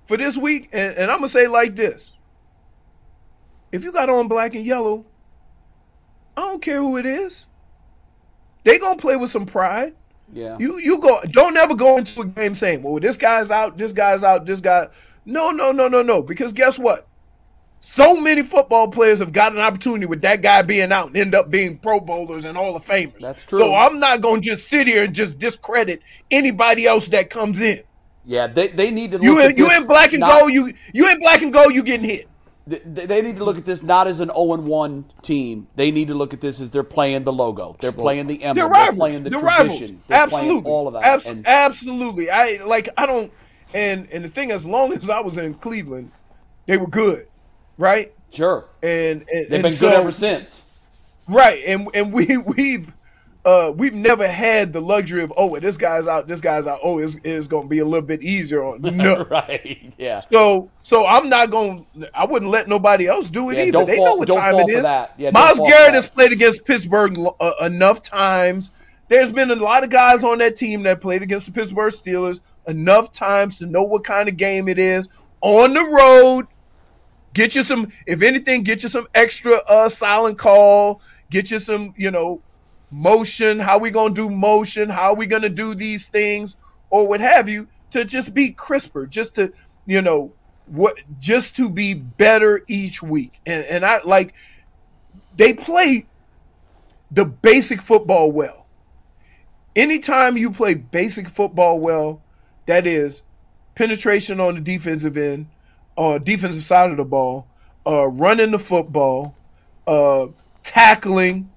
[0.06, 2.12] for this week, and, and I'm gonna say like this:
[3.72, 5.04] If you got on black and yellow,
[6.36, 7.46] I don't care who it is.
[8.64, 9.94] They gonna play with some pride.
[10.32, 10.56] Yeah.
[10.58, 13.92] You you go don't ever go into a game saying, "Well, this guy's out, this
[13.92, 14.88] guy's out, this guy."
[15.24, 16.22] No, no, no, no, no.
[16.22, 17.06] Because guess what?
[17.80, 21.34] So many football players have got an opportunity with that guy being out and end
[21.34, 23.20] up being Pro Bowlers and all the Famers.
[23.20, 23.58] That's true.
[23.58, 27.82] So I'm not gonna just sit here and just discredit anybody else that comes in.
[28.26, 30.40] Yeah, they, they need to look You at in, you this in black and not-
[30.40, 30.52] gold.
[30.52, 31.72] You you in black and gold.
[31.74, 32.28] You getting hit.
[32.66, 35.68] They, they need to look at this not as an 0 1 team.
[35.76, 37.76] They need to look at this as they're playing the logo.
[37.80, 38.72] They're playing the emblem.
[38.72, 39.68] They're They're playing the They're tradition.
[39.68, 39.92] rivals.
[40.08, 40.70] They're Absolutely.
[40.72, 41.04] all of that.
[41.04, 42.28] Abs- And- absolutely.
[42.30, 42.88] I like.
[42.98, 43.32] I don't.
[43.72, 46.10] And and the thing, as long as I was in Cleveland,
[46.66, 47.28] they were good,
[47.78, 48.12] right?
[48.32, 48.64] Sure.
[48.82, 50.62] And, and They've and been so- good ever since.
[51.28, 52.92] Right, and and we we've
[53.46, 56.80] uh we've never had the luxury of oh this guy's out, this guy's out.
[56.82, 59.24] Oh, it's, it's going to be a little bit easier on no.
[59.30, 59.94] right.
[59.96, 60.20] Yeah.
[60.20, 61.86] So so I'm not going.
[62.12, 63.84] I wouldn't let nobody else do it Yeah, either.
[63.86, 65.14] they fall- know what time it that.
[65.16, 68.72] Yeah, Myles Garrett has played against Pittsburgh uh, enough times.
[69.08, 72.40] There's been a lot of guys on that team that played against the Pittsburgh Steelers
[72.66, 75.08] enough times to know what kind of game it is
[75.40, 76.48] on the road.
[77.32, 81.00] Get you some, if anything, get you some extra uh silent call.
[81.30, 82.40] Get you some, you know,
[82.90, 83.58] motion.
[83.58, 84.88] How we gonna do motion?
[84.88, 86.56] How we gonna do these things,
[86.90, 89.52] or what have you, to just be crisper, just to,
[89.86, 90.32] you know,
[90.66, 93.40] what just to be better each week.
[93.46, 94.34] And and I like
[95.36, 96.06] they play
[97.10, 98.66] the basic football well.
[99.74, 102.22] Anytime you play basic football well,
[102.66, 103.22] that is
[103.74, 105.46] penetration on the defensive end,
[105.96, 107.46] uh, defensive side of the ball,
[107.86, 109.36] uh, running the football,
[109.86, 110.26] uh,
[110.62, 111.50] tackling,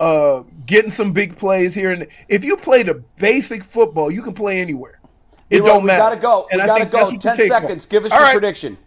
[0.00, 1.92] uh, getting some big plays here.
[1.92, 5.00] And if you play the basic football, you can play anywhere.
[5.48, 5.98] It Leroy, don't we matter.
[6.02, 6.48] gotta go.
[6.50, 6.98] And we I gotta think go.
[6.98, 7.84] that's what Ten take seconds.
[7.84, 7.90] it.
[7.90, 8.32] Give us All your right.
[8.32, 8.78] prediction.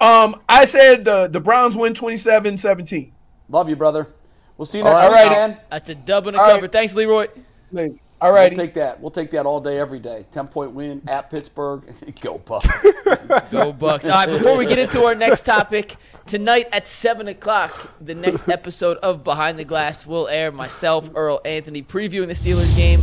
[0.00, 3.10] Um, I said uh, the Browns win 27-17.
[3.50, 4.06] Love you, brother.
[4.56, 5.24] We'll see you All next right.
[5.24, 5.58] week, man.
[5.70, 6.62] That's a dub and a All cover.
[6.62, 6.72] right.
[6.72, 7.28] Thanks, Leroy.
[8.20, 8.50] All right.
[8.50, 9.00] We'll take that.
[9.00, 10.26] We'll take that all day, every day.
[10.30, 11.84] Ten point win at Pittsburgh.
[12.20, 12.68] Go Bucks.
[13.50, 14.04] Go Bucks.
[14.08, 15.96] All right, before we get into our next topic,
[16.26, 20.52] tonight at 7 o'clock, the next episode of Behind the Glass will air.
[20.52, 23.02] Myself, Earl Anthony, previewing the Steelers game,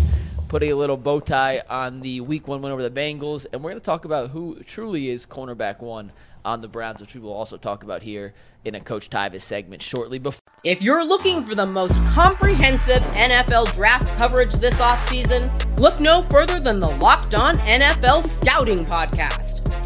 [0.49, 3.71] putting a little bow tie on the week one win over the Bengals, and we're
[3.71, 6.11] going to talk about who truly is cornerback one
[6.47, 8.33] on the Browns, which we will also talk about here
[8.63, 10.17] in a Coach Tyvis segment shortly.
[10.17, 16.21] Before If you're looking for the most comprehensive NFL draft coverage this offseason, look no
[16.21, 19.66] further than the Locked On NFL Scouting Podcast.